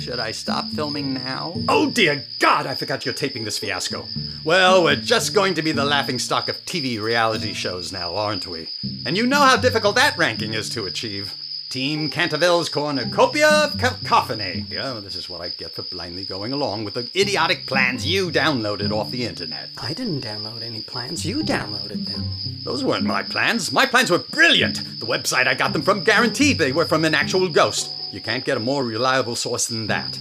Should 0.05 0.19
I 0.19 0.33
stop 0.33 0.69
filming 0.69 1.15
now? 1.15 1.55
Oh 1.67 1.89
dear 1.89 2.23
God, 2.37 2.67
I 2.67 2.75
forgot 2.75 3.05
you're 3.05 3.13
taping 3.15 3.43
this 3.43 3.57
fiasco. 3.57 4.07
Well, 4.43 4.83
we're 4.83 4.97
just 4.97 5.33
going 5.33 5.55
to 5.55 5.63
be 5.63 5.71
the 5.71 5.83
laughing 5.83 6.19
stock 6.19 6.47
of 6.47 6.63
TV 6.63 7.01
reality 7.01 7.53
shows 7.53 7.91
now, 7.91 8.15
aren't 8.15 8.45
we? 8.45 8.69
And 9.03 9.17
you 9.17 9.25
know 9.25 9.39
how 9.39 9.57
difficult 9.57 9.95
that 9.95 10.15
ranking 10.15 10.53
is 10.53 10.69
to 10.69 10.85
achieve. 10.85 11.33
Team 11.71 12.11
Canterville's 12.11 12.69
cornucopia 12.69 13.49
of 13.49 13.79
cacophony. 13.79 14.67
Yeah, 14.69 14.93
well, 14.93 15.01
this 15.01 15.15
is 15.15 15.27
what 15.27 15.41
I 15.41 15.49
get 15.49 15.71
for 15.71 15.81
blindly 15.81 16.23
going 16.23 16.53
along 16.53 16.83
with 16.83 16.93
the 16.93 17.09
idiotic 17.19 17.65
plans 17.65 18.05
you 18.05 18.29
downloaded 18.29 18.91
off 18.91 19.09
the 19.09 19.25
internet. 19.25 19.69
I 19.79 19.93
didn't 19.93 20.21
download 20.21 20.61
any 20.61 20.81
plans. 20.81 21.25
You 21.25 21.43
downloaded 21.43 22.05
them. 22.05 22.29
Those 22.63 22.83
weren't 22.83 23.05
my 23.05 23.23
plans. 23.23 23.71
My 23.71 23.87
plans 23.87 24.11
were 24.11 24.19
brilliant. 24.19 24.99
The 24.99 25.07
website 25.07 25.47
I 25.47 25.55
got 25.55 25.73
them 25.73 25.81
from 25.81 26.03
guaranteed 26.03 26.59
they 26.59 26.71
were 26.71 26.85
from 26.85 27.05
an 27.05 27.15
actual 27.15 27.49
ghost. 27.49 27.91
You 28.15 28.21
can't 28.21 28.45
get 28.45 28.55
a 28.55 28.61
more 28.61 28.85
reliable 28.85 29.35
source 29.35 29.67
than 29.67 29.87
that. 29.87 30.17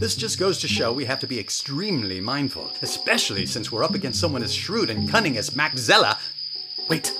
This 0.00 0.16
just 0.16 0.36
goes 0.36 0.58
to 0.58 0.66
show 0.66 0.92
we 0.92 1.04
have 1.04 1.20
to 1.20 1.28
be 1.28 1.38
extremely 1.38 2.20
mindful, 2.20 2.72
especially 2.82 3.46
since 3.46 3.70
we're 3.70 3.84
up 3.84 3.94
against 3.94 4.18
someone 4.18 4.42
as 4.42 4.52
shrewd 4.52 4.90
and 4.90 5.08
cunning 5.08 5.36
as 5.36 5.54
Mac 5.54 5.78
Zella. 5.78 6.18
Wait, 6.90 7.16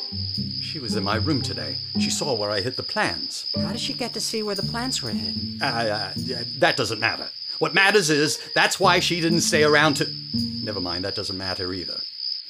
she 0.60 0.80
was 0.80 0.96
in 0.96 1.04
my 1.04 1.14
room 1.14 1.42
today. 1.42 1.76
She 2.00 2.10
saw 2.10 2.34
where 2.34 2.50
I 2.50 2.60
hid 2.60 2.74
the 2.74 2.82
plans. 2.82 3.46
How 3.54 3.70
did 3.70 3.78
she 3.78 3.92
get 3.92 4.14
to 4.14 4.20
see 4.20 4.42
where 4.42 4.56
the 4.56 4.64
plans 4.64 5.00
were 5.00 5.10
hidden? 5.10 5.60
Uh, 5.62 5.64
uh, 5.66 6.12
yeah, 6.16 6.42
that 6.58 6.76
doesn't 6.76 6.98
matter. 6.98 7.28
What 7.60 7.72
matters 7.72 8.10
is 8.10 8.40
that's 8.52 8.80
why 8.80 8.98
she 8.98 9.20
didn't 9.20 9.42
stay 9.42 9.62
around 9.62 9.94
to. 9.98 10.12
Never 10.34 10.80
mind, 10.80 11.04
that 11.04 11.14
doesn't 11.14 11.38
matter 11.38 11.72
either. 11.72 12.00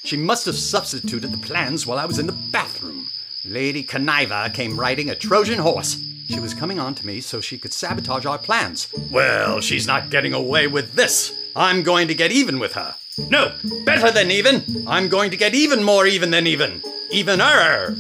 She 0.03 0.17
must 0.17 0.47
have 0.47 0.57
substituted 0.57 1.31
the 1.31 1.47
plans 1.47 1.87
while 1.87 1.99
I 1.99 2.07
was 2.07 2.19
in 2.19 2.27
the 2.27 2.33
bathroom. 2.33 3.09
Lady 3.45 3.85
Conniver 3.85 4.53
came 4.55 4.81
riding 4.81 5.11
a 5.11 5.15
Trojan 5.15 5.59
horse. 5.59 6.06
She 6.29 6.41
was 6.41 6.55
coming 6.55 6.79
on 6.79 6.95
to 6.97 7.07
me 7.07 7.21
so 7.21 7.41
she 7.41 7.59
could 7.59 7.73
sabotage 7.73 8.27
our 8.27 8.39
plans. 8.39 8.89
Well, 9.11 9.61
she's 9.61 9.87
not 9.87 10.11
getting 10.11 10.33
away 10.35 10.67
with 10.67 10.95
this. 10.95 11.33
I'm 11.55 11.83
going 11.83 12.09
to 12.09 12.15
get 12.15 12.33
even 12.33 12.59
with 12.59 12.75
her. 12.75 12.97
No, 13.31 13.55
better 13.85 14.11
than 14.11 14.31
even. 14.31 14.85
I'm 14.87 15.09
going 15.09 15.31
to 15.31 15.37
get 15.37 15.55
even 15.55 15.83
more 15.83 16.07
even 16.07 16.31
than 16.31 16.47
even. 16.47 16.83
Evener. 17.11 17.97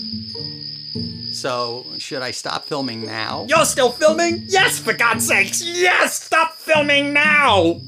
So, 1.32 1.86
should 1.98 2.22
I 2.22 2.30
stop 2.30 2.64
filming 2.64 3.04
now? 3.04 3.46
You're 3.48 3.64
still 3.64 3.92
filming? 3.92 4.44
Yes, 4.48 4.78
for 4.78 4.92
God's 4.92 5.26
sakes! 5.26 5.62
Yes! 5.64 6.22
Stop 6.22 6.54
filming 6.54 7.12
now! 7.12 7.80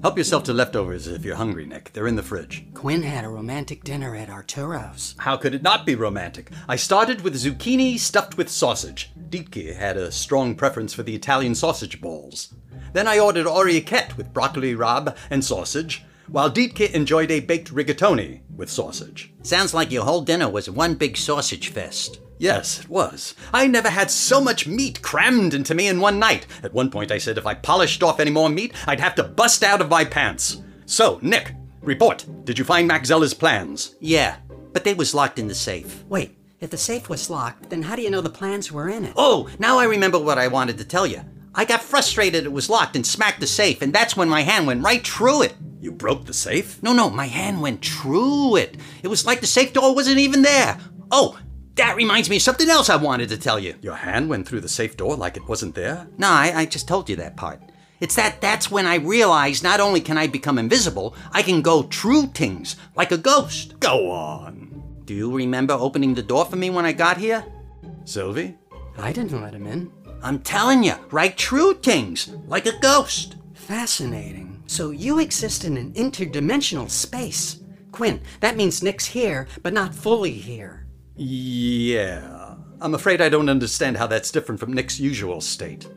Help 0.00 0.16
yourself 0.16 0.44
to 0.44 0.52
leftovers 0.52 1.08
if 1.08 1.24
you're 1.24 1.34
hungry, 1.34 1.66
Nick. 1.66 1.92
They're 1.92 2.06
in 2.06 2.14
the 2.14 2.22
fridge. 2.22 2.64
Quinn 2.72 3.02
had 3.02 3.24
a 3.24 3.28
romantic 3.28 3.82
dinner 3.82 4.14
at 4.14 4.30
Arturo's. 4.30 5.16
How 5.18 5.36
could 5.36 5.56
it 5.56 5.62
not 5.62 5.84
be 5.84 5.96
romantic? 5.96 6.52
I 6.68 6.76
started 6.76 7.22
with 7.22 7.34
zucchini 7.34 7.98
stuffed 7.98 8.36
with 8.36 8.48
sausage. 8.48 9.10
Dietke 9.28 9.74
had 9.74 9.96
a 9.96 10.12
strong 10.12 10.54
preference 10.54 10.94
for 10.94 11.02
the 11.02 11.16
Italian 11.16 11.56
sausage 11.56 12.00
balls. 12.00 12.54
Then 12.92 13.08
I 13.08 13.18
ordered 13.18 13.46
orecchiette 13.46 14.16
with 14.16 14.32
broccoli 14.32 14.72
rabe 14.72 15.16
and 15.30 15.44
sausage, 15.44 16.04
while 16.28 16.50
Dietke 16.50 16.90
enjoyed 16.92 17.30
a 17.30 17.40
baked 17.40 17.72
rigatoni 17.72 18.40
with 18.56 18.70
sausage. 18.70 19.32
Sounds 19.42 19.74
like 19.74 19.90
your 19.90 20.04
whole 20.04 20.22
dinner 20.22 20.48
was 20.48 20.68
one 20.70 20.94
big 20.94 21.16
sausage 21.16 21.68
fest. 21.68 22.20
Yes, 22.38 22.80
it 22.80 22.88
was. 22.88 23.34
I 23.52 23.66
never 23.66 23.90
had 23.90 24.10
so 24.10 24.40
much 24.40 24.66
meat 24.66 25.02
crammed 25.02 25.54
into 25.54 25.74
me 25.74 25.88
in 25.88 26.00
one 26.00 26.18
night. 26.18 26.46
At 26.62 26.72
one 26.72 26.90
point, 26.90 27.10
I 27.10 27.18
said 27.18 27.36
if 27.36 27.46
I 27.46 27.54
polished 27.54 28.02
off 28.02 28.20
any 28.20 28.30
more 28.30 28.48
meat, 28.48 28.72
I'd 28.86 29.00
have 29.00 29.16
to 29.16 29.24
bust 29.24 29.64
out 29.64 29.80
of 29.80 29.90
my 29.90 30.04
pants. 30.04 30.62
So, 30.86 31.18
Nick, 31.20 31.54
report. 31.82 32.24
Did 32.44 32.58
you 32.58 32.64
find 32.64 32.86
Max 32.86 33.08
Zeller's 33.08 33.34
plans? 33.34 33.96
Yeah, 33.98 34.36
but 34.72 34.84
they 34.84 34.94
was 34.94 35.14
locked 35.14 35.38
in 35.38 35.48
the 35.48 35.54
safe. 35.54 36.04
Wait, 36.08 36.36
if 36.60 36.70
the 36.70 36.76
safe 36.76 37.08
was 37.08 37.28
locked, 37.30 37.70
then 37.70 37.82
how 37.82 37.96
do 37.96 38.02
you 38.02 38.10
know 38.10 38.20
the 38.20 38.30
plans 38.30 38.70
were 38.70 38.88
in 38.88 39.04
it? 39.04 39.14
Oh, 39.16 39.48
now 39.58 39.78
I 39.78 39.84
remember 39.84 40.18
what 40.18 40.38
I 40.38 40.48
wanted 40.48 40.78
to 40.78 40.84
tell 40.84 41.06
you. 41.06 41.22
I 41.58 41.64
got 41.64 41.82
frustrated 41.82 42.44
it 42.44 42.52
was 42.52 42.70
locked 42.70 42.94
and 42.94 43.04
smacked 43.04 43.40
the 43.40 43.46
safe, 43.48 43.82
and 43.82 43.92
that's 43.92 44.16
when 44.16 44.28
my 44.28 44.42
hand 44.42 44.68
went 44.68 44.84
right 44.84 45.04
through 45.04 45.42
it. 45.42 45.56
You 45.80 45.90
broke 45.90 46.24
the 46.24 46.32
safe? 46.32 46.80
No, 46.84 46.92
no, 46.92 47.10
my 47.10 47.26
hand 47.26 47.60
went 47.60 47.84
through 47.84 48.54
it. 48.54 48.76
It 49.02 49.08
was 49.08 49.26
like 49.26 49.40
the 49.40 49.48
safe 49.48 49.72
door 49.72 49.92
wasn't 49.92 50.20
even 50.20 50.42
there. 50.42 50.78
Oh, 51.10 51.36
that 51.74 51.96
reminds 51.96 52.30
me 52.30 52.36
of 52.36 52.42
something 52.42 52.70
else 52.70 52.88
I 52.88 52.94
wanted 52.94 53.28
to 53.30 53.36
tell 53.36 53.58
you. 53.58 53.74
Your 53.82 53.96
hand 53.96 54.28
went 54.28 54.46
through 54.46 54.60
the 54.60 54.68
safe 54.68 54.96
door 54.96 55.16
like 55.16 55.36
it 55.36 55.48
wasn't 55.48 55.74
there? 55.74 56.06
No, 56.16 56.28
I, 56.28 56.52
I 56.54 56.64
just 56.64 56.86
told 56.86 57.10
you 57.10 57.16
that 57.16 57.36
part. 57.36 57.60
It's 57.98 58.14
that 58.14 58.40
that's 58.40 58.70
when 58.70 58.86
I 58.86 58.94
realized 58.94 59.64
not 59.64 59.80
only 59.80 60.00
can 60.00 60.16
I 60.16 60.28
become 60.28 60.58
invisible, 60.60 61.16
I 61.32 61.42
can 61.42 61.60
go 61.60 61.82
through 61.82 62.26
things, 62.26 62.76
like 62.94 63.10
a 63.10 63.18
ghost. 63.18 63.80
Go 63.80 64.12
on. 64.12 65.02
Do 65.06 65.12
you 65.12 65.34
remember 65.34 65.74
opening 65.74 66.14
the 66.14 66.22
door 66.22 66.44
for 66.44 66.54
me 66.54 66.70
when 66.70 66.86
I 66.86 66.92
got 66.92 67.16
here? 67.16 67.44
Sylvie? 68.04 68.56
I 68.96 69.12
didn't 69.12 69.42
let 69.42 69.54
him 69.54 69.66
in. 69.66 69.92
I'm 70.22 70.40
telling 70.40 70.82
you, 70.82 70.94
right 71.10 71.36
true 71.36 71.74
things, 71.74 72.28
like 72.46 72.66
a 72.66 72.78
ghost. 72.80 73.36
Fascinating. 73.54 74.62
So 74.66 74.90
you 74.90 75.18
exist 75.18 75.64
in 75.64 75.76
an 75.76 75.92
interdimensional 75.92 76.90
space. 76.90 77.60
Quinn, 77.92 78.20
that 78.40 78.56
means 78.56 78.82
Nick's 78.82 79.06
here, 79.06 79.46
but 79.62 79.72
not 79.72 79.94
fully 79.94 80.32
here. 80.32 80.86
Yeah. 81.16 82.54
I'm 82.80 82.94
afraid 82.94 83.20
I 83.20 83.28
don't 83.28 83.48
understand 83.48 83.96
how 83.96 84.06
that's 84.06 84.30
different 84.30 84.60
from 84.60 84.72
Nick's 84.72 85.00
usual 85.00 85.40
state. 85.40 85.88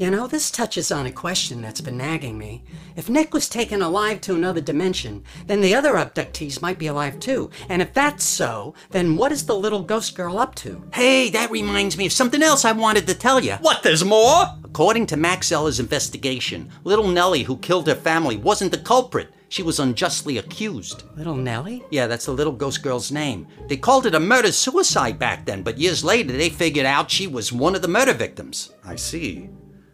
You 0.00 0.10
know, 0.10 0.26
this 0.26 0.50
touches 0.50 0.90
on 0.90 1.04
a 1.04 1.12
question 1.12 1.60
that's 1.60 1.82
been 1.82 1.98
nagging 1.98 2.38
me. 2.38 2.64
If 2.96 3.10
Nick 3.10 3.34
was 3.34 3.50
taken 3.50 3.82
alive 3.82 4.22
to 4.22 4.34
another 4.34 4.62
dimension, 4.62 5.24
then 5.46 5.60
the 5.60 5.74
other 5.74 5.92
abductees 5.92 6.62
might 6.62 6.78
be 6.78 6.86
alive 6.86 7.20
too. 7.20 7.50
And 7.68 7.82
if 7.82 7.92
that's 7.92 8.24
so, 8.24 8.72
then 8.92 9.18
what 9.18 9.30
is 9.30 9.44
the 9.44 9.54
little 9.54 9.82
ghost 9.82 10.16
girl 10.16 10.38
up 10.38 10.54
to? 10.54 10.88
Hey, 10.94 11.28
that 11.28 11.50
reminds 11.50 11.98
me 11.98 12.06
of 12.06 12.14
something 12.14 12.42
else 12.42 12.64
I 12.64 12.72
wanted 12.72 13.06
to 13.08 13.14
tell 13.14 13.44
you. 13.44 13.56
What, 13.56 13.82
there's 13.82 14.02
more? 14.02 14.46
According 14.64 15.04
to 15.08 15.18
Max 15.18 15.48
Zeller's 15.48 15.78
investigation, 15.78 16.70
little 16.82 17.08
Nellie, 17.08 17.42
who 17.42 17.58
killed 17.58 17.86
her 17.86 17.94
family, 17.94 18.38
wasn't 18.38 18.70
the 18.70 18.78
culprit. 18.78 19.28
She 19.50 19.62
was 19.62 19.78
unjustly 19.80 20.38
accused. 20.38 21.02
Little 21.14 21.36
Nellie? 21.36 21.84
Yeah, 21.90 22.06
that's 22.06 22.24
the 22.24 22.32
little 22.32 22.54
ghost 22.54 22.82
girl's 22.82 23.12
name. 23.12 23.46
They 23.68 23.76
called 23.76 24.06
it 24.06 24.14
a 24.14 24.20
murder 24.20 24.50
suicide 24.50 25.18
back 25.18 25.44
then, 25.44 25.62
but 25.62 25.76
years 25.76 26.02
later 26.02 26.32
they 26.32 26.48
figured 26.48 26.86
out 26.86 27.10
she 27.10 27.26
was 27.26 27.52
one 27.52 27.74
of 27.74 27.82
the 27.82 27.88
murder 27.88 28.14
victims. 28.14 28.70
I 28.82 28.96
see. 28.96 29.50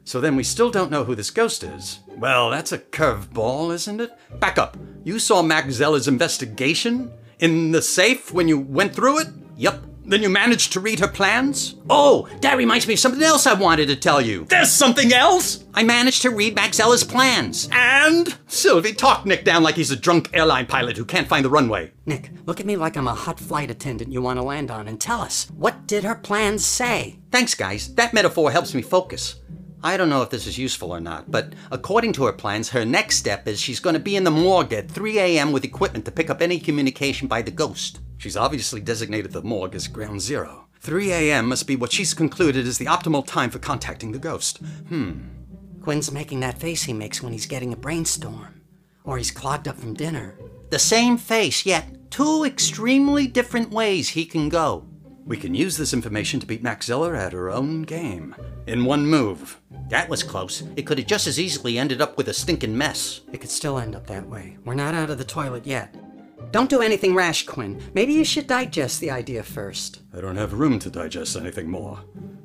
So 0.06 0.20
then 0.20 0.36
we 0.36 0.44
still 0.44 0.70
don't 0.70 0.92
know 0.92 1.02
who 1.02 1.16
this 1.16 1.32
ghost 1.32 1.64
is. 1.64 1.98
Well, 2.06 2.48
that's 2.48 2.70
a 2.70 2.78
curveball, 2.78 3.74
isn't 3.74 4.00
it? 4.00 4.16
Back 4.38 4.56
up. 4.56 4.76
You 5.02 5.18
saw 5.18 5.42
Max 5.42 5.74
Zeller's 5.74 6.06
investigation? 6.06 7.12
In 7.40 7.72
the 7.72 7.82
safe 7.82 8.32
when 8.32 8.46
you 8.46 8.56
went 8.56 8.94
through 8.94 9.18
it? 9.18 9.28
Yep. 9.56 9.82
Then 10.04 10.22
you 10.22 10.28
managed 10.28 10.72
to 10.74 10.80
read 10.80 11.00
her 11.00 11.08
plans? 11.08 11.74
Oh, 11.90 12.28
that 12.40 12.56
reminds 12.56 12.86
me 12.86 12.94
of 12.94 13.00
something 13.00 13.20
else 13.20 13.48
I 13.48 13.54
wanted 13.54 13.86
to 13.86 13.96
tell 13.96 14.20
you. 14.20 14.44
There's 14.44 14.70
something 14.70 15.12
else? 15.12 15.64
I 15.74 15.82
managed 15.82 16.22
to 16.22 16.30
read 16.30 16.54
Max 16.54 16.76
Zeller's 16.76 17.02
plans. 17.02 17.68
And? 17.72 18.38
Sylvie, 18.46 18.92
talk 18.92 19.26
Nick 19.26 19.44
down 19.44 19.64
like 19.64 19.74
he's 19.74 19.90
a 19.90 19.96
drunk 19.96 20.30
airline 20.32 20.66
pilot 20.66 20.96
who 20.96 21.04
can't 21.04 21.26
find 21.26 21.44
the 21.44 21.50
runway. 21.50 21.90
Nick, 22.06 22.30
look 22.46 22.60
at 22.60 22.66
me 22.66 22.76
like 22.76 22.96
I'm 22.96 23.08
a 23.08 23.14
hot 23.14 23.40
flight 23.40 23.72
attendant 23.72 24.12
you 24.12 24.22
want 24.22 24.38
to 24.38 24.44
land 24.44 24.70
on 24.70 24.86
and 24.86 25.00
tell 25.00 25.20
us, 25.20 25.50
what 25.56 25.88
did 25.88 26.04
her 26.04 26.14
plans 26.14 26.64
say? 26.64 27.18
Thanks, 27.32 27.56
guys. 27.56 27.92
That 27.96 28.14
metaphor 28.14 28.52
helps 28.52 28.72
me 28.72 28.82
focus. 28.82 29.40
I 29.86 29.96
don't 29.96 30.08
know 30.08 30.22
if 30.22 30.30
this 30.30 30.48
is 30.48 30.58
useful 30.58 30.90
or 30.90 30.98
not, 30.98 31.30
but 31.30 31.52
according 31.70 32.12
to 32.14 32.24
her 32.24 32.32
plans, 32.32 32.70
her 32.70 32.84
next 32.84 33.18
step 33.18 33.46
is 33.46 33.60
she's 33.60 33.78
going 33.78 33.94
to 33.94 34.00
be 34.00 34.16
in 34.16 34.24
the 34.24 34.32
morgue 34.32 34.72
at 34.72 34.90
3 34.90 35.16
a.m. 35.20 35.52
with 35.52 35.62
equipment 35.62 36.04
to 36.06 36.10
pick 36.10 36.28
up 36.28 36.42
any 36.42 36.58
communication 36.58 37.28
by 37.28 37.40
the 37.40 37.52
ghost. 37.52 38.00
She's 38.18 38.36
obviously 38.36 38.80
designated 38.80 39.30
the 39.30 39.44
morgue 39.44 39.76
as 39.76 39.86
ground 39.86 40.22
zero. 40.22 40.66
3 40.80 41.12
a.m. 41.12 41.48
must 41.48 41.68
be 41.68 41.76
what 41.76 41.92
she's 41.92 42.14
concluded 42.14 42.66
is 42.66 42.78
the 42.78 42.86
optimal 42.86 43.24
time 43.24 43.48
for 43.48 43.60
contacting 43.60 44.10
the 44.10 44.18
ghost. 44.18 44.58
Hmm. 44.88 45.20
Quinn's 45.82 46.10
making 46.10 46.40
that 46.40 46.58
face 46.58 46.82
he 46.82 46.92
makes 46.92 47.22
when 47.22 47.32
he's 47.32 47.46
getting 47.46 47.72
a 47.72 47.76
brainstorm. 47.76 48.62
Or 49.04 49.18
he's 49.18 49.30
clogged 49.30 49.68
up 49.68 49.76
from 49.76 49.94
dinner. 49.94 50.34
The 50.70 50.80
same 50.80 51.16
face, 51.16 51.64
yet 51.64 52.10
two 52.10 52.42
extremely 52.42 53.28
different 53.28 53.70
ways 53.70 54.08
he 54.08 54.24
can 54.24 54.48
go. 54.48 54.84
We 55.26 55.36
can 55.36 55.56
use 55.56 55.76
this 55.76 55.92
information 55.92 56.38
to 56.38 56.46
beat 56.46 56.62
Max 56.62 56.86
Zeller 56.86 57.16
at 57.16 57.32
her 57.32 57.50
own 57.50 57.82
game. 57.82 58.36
In 58.68 58.84
one 58.84 59.04
move. 59.04 59.60
That 59.88 60.08
was 60.08 60.22
close. 60.22 60.62
It 60.76 60.82
could 60.82 60.98
have 60.98 61.08
just 61.08 61.26
as 61.26 61.40
easily 61.40 61.78
ended 61.78 62.00
up 62.00 62.16
with 62.16 62.28
a 62.28 62.32
stinking 62.32 62.78
mess. 62.78 63.22
It 63.32 63.40
could 63.40 63.50
still 63.50 63.78
end 63.78 63.96
up 63.96 64.06
that 64.06 64.28
way. 64.28 64.56
We're 64.64 64.74
not 64.74 64.94
out 64.94 65.10
of 65.10 65.18
the 65.18 65.24
toilet 65.24 65.66
yet. 65.66 65.92
Don't 66.52 66.70
do 66.70 66.80
anything 66.80 67.12
rash, 67.12 67.44
Quinn. 67.44 67.82
Maybe 67.92 68.12
you 68.12 68.24
should 68.24 68.46
digest 68.46 69.00
the 69.00 69.10
idea 69.10 69.42
first. 69.42 70.00
I 70.16 70.20
don't 70.20 70.36
have 70.36 70.52
room 70.52 70.78
to 70.78 70.90
digest 70.90 71.36
anything 71.36 71.68
more. 71.68 71.98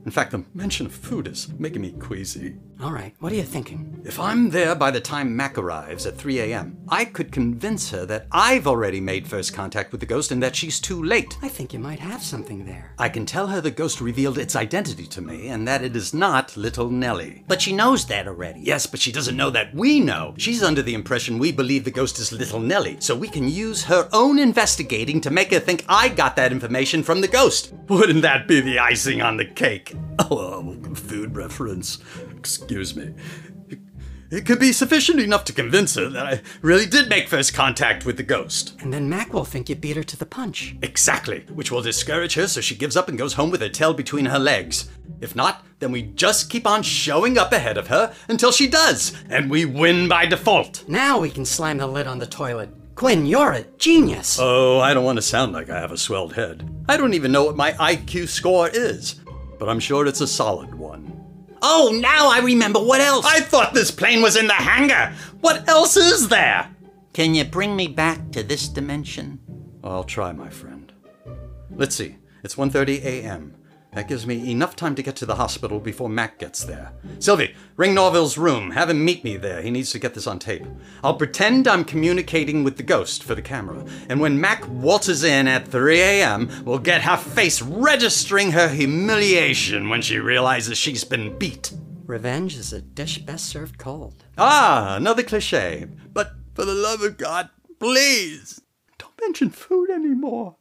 In 0.06 0.12
fact, 0.12 0.32
the 0.32 0.44
mention 0.54 0.88
of 0.88 0.94
food 0.94 1.28
is 1.28 1.50
making 1.60 1.82
me 1.84 1.92
queasy. 1.92 2.56
All 2.82 2.92
right, 2.92 3.14
what 3.20 3.32
are 3.32 3.36
you 3.36 3.44
thinking? 3.44 4.02
If 4.04 4.20
I'm 4.20 4.50
there 4.50 4.74
by 4.74 4.90
the 4.90 5.00
time 5.00 5.36
Mac 5.36 5.56
arrives 5.60 6.08
at 6.08 6.18
3 6.18 6.40
a.m., 6.40 6.78
I 6.90 7.06
could 7.06 7.32
convince 7.32 7.92
her 7.92 8.08
that 8.08 8.26
I've 8.32 8.66
already 8.66 9.00
made 9.00 9.28
first 9.28 9.54
contact 9.54 9.92
with 9.92 10.00
the 10.00 10.08
ghost 10.08 10.32
and 10.32 10.42
that 10.42 10.56
she's 10.56 10.80
too 10.80 11.04
late. 11.04 11.38
I 11.44 11.48
think 11.48 11.74
you 11.74 11.80
might 11.80 12.00
have 12.00 12.24
something 12.24 12.66
there. 12.66 12.96
I 12.98 13.10
can 13.10 13.28
tell 13.28 13.46
her 13.48 13.62
the 13.62 13.70
ghost 13.70 14.02
revealed 14.02 14.40
its 14.40 14.56
identity 14.56 15.06
to 15.06 15.22
me 15.22 15.50
and 15.50 15.68
that 15.68 15.84
it 15.84 15.96
is 15.96 16.12
not 16.12 16.58
little 16.58 16.90
Nellie. 16.90 17.44
But 17.48 17.62
she 17.62 17.72
knows 17.72 18.06
that 18.08 18.28
already. 18.28 18.62
Yes, 18.62 18.88
but 18.88 19.00
she 19.00 19.12
doesn't 19.12 19.38
know 19.38 19.52
that 19.52 19.76
we 19.76 20.00
know. 20.00 20.34
She's 20.38 20.64
under 20.64 20.82
the 20.82 20.96
impression 20.96 21.38
we 21.38 21.52
believe 21.52 21.84
the 21.84 21.92
ghost 21.92 22.18
is 22.18 22.32
little 22.32 22.60
Nellie, 22.60 22.98
so 23.00 23.16
we 23.16 23.28
can 23.28 23.48
use 23.48 23.84
her 23.84 24.10
own 24.12 24.40
investigating 24.40 25.22
to 25.22 25.30
make 25.30 25.52
her 25.52 25.60
think 25.60 25.86
I 25.88 26.10
got 26.10 26.36
that 26.38 26.52
information 26.52 27.04
from 27.04 27.22
the 27.22 27.28
ghost. 27.28 27.74
Wouldn't 27.88 28.24
that 28.24 28.48
be 28.48 28.60
the 28.62 28.80
icing 28.80 29.22
on 29.22 29.38
the 29.38 29.46
cake? 29.46 29.91
Oh, 30.30 30.60
um, 30.60 30.96
food 30.96 31.36
reference. 31.36 31.98
Excuse 32.38 32.96
me. 32.96 33.14
It 34.30 34.46
could 34.46 34.60
be 34.60 34.72
sufficient 34.72 35.20
enough 35.20 35.44
to 35.46 35.54
convince 35.54 35.96
her 35.96 36.08
that 36.08 36.26
I 36.26 36.42
really 36.62 36.86
did 36.86 37.10
make 37.10 37.28
first 37.28 37.54
contact 37.54 38.06
with 38.06 38.16
the 38.16 38.24
ghost. 38.24 38.80
And 38.80 38.94
then 38.94 39.10
Mac 39.10 39.34
will 39.34 39.44
think 39.44 39.68
you 39.68 39.76
beat 39.76 39.98
her 39.98 40.04
to 40.04 40.16
the 40.18 40.26
punch. 40.26 40.76
Exactly, 40.82 41.42
which 41.54 41.70
will 41.70 41.82
discourage 41.82 42.36
her 42.36 42.48
so 42.48 42.62
she 42.62 42.76
gives 42.76 42.96
up 42.96 43.10
and 43.10 43.18
goes 43.18 43.34
home 43.34 43.50
with 43.50 43.60
her 43.60 43.68
tail 43.68 43.94
between 43.94 44.28
her 44.28 44.40
legs. 44.40 44.90
If 45.20 45.36
not, 45.36 45.66
then 45.80 45.92
we 45.92 46.04
just 46.04 46.50
keep 46.50 46.66
on 46.66 46.82
showing 46.82 47.38
up 47.38 47.52
ahead 47.52 47.78
of 47.78 47.88
her 47.88 48.14
until 48.30 48.54
she 48.54 48.68
does, 48.68 49.14
and 49.30 49.50
we 49.50 49.66
win 49.66 50.08
by 50.08 50.28
default. 50.28 50.88
Now 50.88 51.20
we 51.20 51.30
can 51.30 51.44
slam 51.44 51.80
the 51.80 51.88
lid 51.88 52.08
on 52.08 52.20
the 52.20 52.26
toilet. 52.28 52.70
Quinn, 52.96 53.26
you're 53.26 53.52
a 53.54 53.64
genius. 53.78 54.38
Oh, 54.40 54.80
I 54.80 54.94
don't 54.94 55.04
want 55.04 55.18
to 55.18 55.22
sound 55.24 55.54
like 55.54 55.70
I 55.70 55.80
have 55.80 55.92
a 55.92 55.98
swelled 55.98 56.34
head. 56.34 56.70
I 56.88 56.98
don't 56.98 57.14
even 57.16 57.32
know 57.32 57.44
what 57.44 57.56
my 57.56 57.72
IQ 57.74 58.28
score 58.28 58.70
is, 58.70 59.16
but 59.62 59.70
I'm 59.70 59.80
sure 59.80 60.08
it's 60.08 60.22
a 60.22 60.28
solid 60.28 60.74
one. 60.74 61.24
Oh, 61.62 61.96
now 62.02 62.32
I 62.32 62.40
remember 62.40 62.80
what 62.80 63.00
else. 63.00 63.28
I 63.28 63.42
thought 63.42 63.76
this 63.76 63.92
plane 63.92 64.24
was 64.24 64.36
in 64.36 64.48
the 64.48 64.54
hangar. 64.54 65.14
What 65.42 65.70
else 65.70 65.96
is 65.96 66.30
there? 66.30 66.68
Can 67.14 67.36
you 67.36 67.46
bring 67.46 67.76
me 67.76 67.88
back 67.88 68.32
to 68.32 68.42
this 68.42 68.68
dimension? 68.68 69.40
I'll 69.84 70.04
try, 70.04 70.32
my 70.32 70.50
friend. 70.50 70.92
Let's 71.70 71.96
see. 71.96 72.16
It's 72.44 72.56
1:30 72.56 73.04
a.m. 73.06 73.54
That 73.94 74.08
gives 74.08 74.26
me 74.26 74.50
enough 74.50 74.78
time 74.78 74.96
to 74.96 75.04
get 75.04 75.18
to 75.18 75.26
the 75.26 75.36
hospital 75.36 75.82
before 75.82 76.08
Mac 76.08 76.40
gets 76.40 76.64
there. 76.64 76.94
Sylvie, 77.20 77.54
ring 77.76 77.94
Norville's 77.94 78.38
room. 78.38 78.72
Have 78.72 78.90
him 78.90 79.04
meet 79.04 79.26
me 79.26 79.36
there. 79.36 79.62
He 79.62 79.70
needs 79.70 79.92
to 79.92 80.00
get 80.00 80.14
this 80.14 80.28
on 80.28 80.40
tape. 80.40 80.66
I'll 81.04 81.16
pretend 81.16 81.68
I'm 81.68 81.84
communicating 81.84 82.64
with 82.64 82.78
the 82.78 82.84
ghost 82.84 83.22
for 83.22 83.36
the 83.36 83.42
camera. 83.42 83.86
And 84.08 84.22
when 84.22 84.40
Mac 84.40 84.66
waltzes 84.70 85.26
in 85.26 85.46
at 85.46 85.68
3 85.68 86.00
a.m., 86.00 86.50
we'll 86.64 86.80
get 86.80 87.02
her 87.02 87.18
face 87.18 87.62
registering 87.62 88.52
her 88.52 88.70
humiliation 88.70 89.90
when 89.90 90.02
she 90.02 90.20
realizes 90.20 90.78
she's 90.78 91.04
been 91.04 91.38
beat. 91.38 91.74
Revenge 92.06 92.56
is 92.56 92.72
a 92.72 92.82
dish 92.82 93.18
best 93.18 93.46
served 93.46 93.78
cold. 93.78 94.24
Ah, 94.38 94.96
another 94.96 95.24
cliche. 95.24 95.88
But 96.14 96.32
for 96.54 96.64
the 96.64 96.74
love 96.74 97.02
of 97.02 97.18
God, 97.18 97.50
please, 97.78 98.62
don't 98.98 99.20
mention 99.20 99.50
food 99.50 99.90
anymore. 99.90 100.56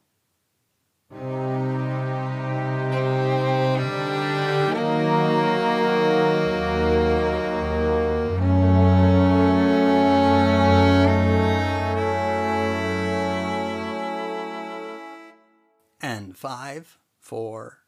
Four, 17.31 17.79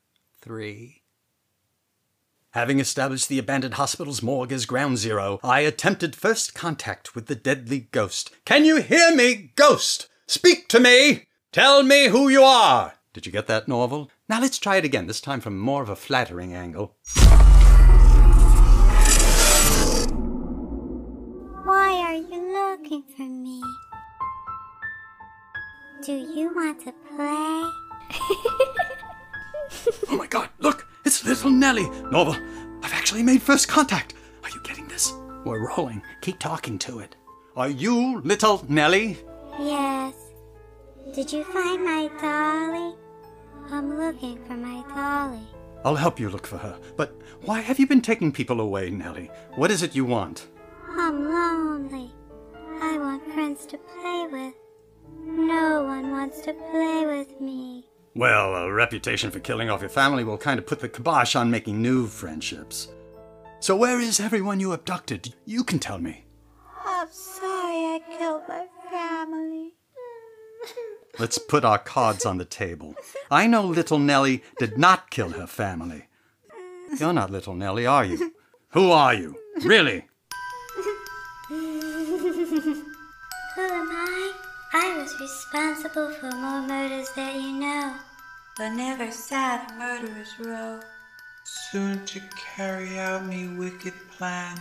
three. 0.40 1.02
Having 2.52 2.78
established 2.78 3.28
the 3.28 3.40
abandoned 3.40 3.74
hospital's 3.74 4.22
morgue 4.22 4.52
as 4.52 4.66
ground 4.66 4.98
zero, 4.98 5.40
I 5.42 5.62
attempted 5.62 6.14
first 6.14 6.54
contact 6.54 7.16
with 7.16 7.26
the 7.26 7.34
deadly 7.34 7.88
ghost. 7.90 8.30
Can 8.44 8.64
you 8.64 8.76
hear 8.80 9.12
me, 9.12 9.50
ghost? 9.56 10.08
Speak 10.28 10.68
to 10.68 10.78
me! 10.78 11.26
Tell 11.50 11.82
me 11.82 12.06
who 12.06 12.28
you 12.28 12.44
are! 12.44 12.92
Did 13.12 13.26
you 13.26 13.32
get 13.32 13.48
that, 13.48 13.66
Norval? 13.66 14.12
Now 14.28 14.40
let's 14.40 14.58
try 14.58 14.76
it 14.76 14.84
again, 14.84 15.08
this 15.08 15.20
time 15.20 15.40
from 15.40 15.58
more 15.58 15.82
of 15.82 15.88
a 15.88 15.96
flattering 15.96 16.54
angle. 16.54 16.94
Why 21.64 21.90
are 22.06 22.14
you 22.14 22.52
looking 22.52 23.02
for 23.16 23.28
me? 23.28 23.60
Do 26.06 26.12
you 26.12 26.54
want 26.54 26.84
to 26.84 26.92
play? 27.16 28.88
Oh 30.08 30.16
my 30.16 30.26
god, 30.26 30.50
look! 30.58 30.86
It's 31.04 31.24
little 31.24 31.50
Nellie! 31.50 31.88
Norval, 32.10 32.36
I've 32.82 32.92
actually 32.92 33.22
made 33.22 33.42
first 33.42 33.68
contact! 33.68 34.14
Are 34.44 34.50
you 34.50 34.60
getting 34.62 34.86
this? 34.88 35.12
We're 35.44 35.68
rolling. 35.68 36.02
Keep 36.20 36.38
talking 36.38 36.78
to 36.80 37.00
it. 37.00 37.16
Are 37.56 37.68
you 37.68 38.20
little 38.20 38.64
Nellie? 38.68 39.18
Yes. 39.58 40.14
Did 41.14 41.32
you 41.32 41.44
find 41.44 41.84
my 41.84 42.08
dolly? 42.20 42.94
I'm 43.70 43.98
looking 43.98 44.42
for 44.44 44.54
my 44.54 44.82
dolly. 44.94 45.46
I'll 45.84 45.96
help 45.96 46.20
you 46.20 46.30
look 46.30 46.46
for 46.46 46.58
her. 46.58 46.78
But 46.96 47.14
why 47.42 47.60
have 47.60 47.78
you 47.78 47.86
been 47.86 48.00
taking 48.00 48.32
people 48.32 48.60
away, 48.60 48.90
Nellie? 48.90 49.30
What 49.56 49.70
is 49.70 49.82
it 49.82 49.94
you 49.94 50.04
want? 50.04 50.46
I'm 50.88 51.24
lonely. 51.24 52.12
I 52.80 52.98
want 52.98 53.24
friends 53.32 53.66
to 53.66 53.78
play 53.78 54.28
with. 54.30 54.54
No 55.24 55.84
one 55.84 56.10
wants 56.12 56.40
to 56.42 56.54
play 56.54 57.04
with 57.06 57.40
me. 57.40 57.86
Well, 58.14 58.54
a 58.54 58.70
reputation 58.70 59.30
for 59.30 59.40
killing 59.40 59.70
off 59.70 59.80
your 59.80 59.88
family 59.88 60.22
will 60.22 60.36
kind 60.36 60.58
of 60.58 60.66
put 60.66 60.80
the 60.80 60.88
kibosh 60.88 61.34
on 61.34 61.50
making 61.50 61.80
new 61.80 62.06
friendships. 62.06 62.88
So 63.60 63.74
where 63.74 64.00
is 64.00 64.20
everyone 64.20 64.60
you 64.60 64.72
abducted? 64.72 65.34
You 65.46 65.64
can 65.64 65.78
tell 65.78 65.98
me. 65.98 66.24
I'm 66.84 67.08
sorry 67.10 67.48
I 67.48 68.00
killed 68.18 68.42
my 68.48 68.66
family. 68.90 69.72
Let's 71.18 71.38
put 71.38 71.64
our 71.64 71.78
cards 71.78 72.26
on 72.26 72.36
the 72.36 72.44
table. 72.44 72.94
I 73.30 73.46
know 73.46 73.64
little 73.64 73.98
Nellie 73.98 74.42
did 74.58 74.76
not 74.76 75.10
kill 75.10 75.30
her 75.30 75.46
family. 75.46 76.08
You're 76.98 77.14
not 77.14 77.30
little 77.30 77.54
Nellie, 77.54 77.86
are 77.86 78.04
you? 78.04 78.34
Who 78.70 78.90
are 78.90 79.14
you? 79.14 79.38
Really? 79.64 80.06
Who 84.72 84.78
am 84.78 84.84
I? 84.84 84.94
I 84.94 85.02
was 85.02 85.20
responsible 85.20 86.10
for 86.10 86.30
more 86.32 86.62
murders 86.62 87.10
that 87.10 87.34
you 87.34 87.52
know. 87.52 87.94
But 88.56 88.70
never 88.70 89.10
sat 89.10 89.70
in 89.70 89.78
murderer's 89.78 90.34
row. 90.38 90.80
Soon 91.44 92.04
to 92.06 92.20
carry 92.56 92.98
out 92.98 93.24
me 93.26 93.48
wicked 93.48 93.94
plan. 94.16 94.60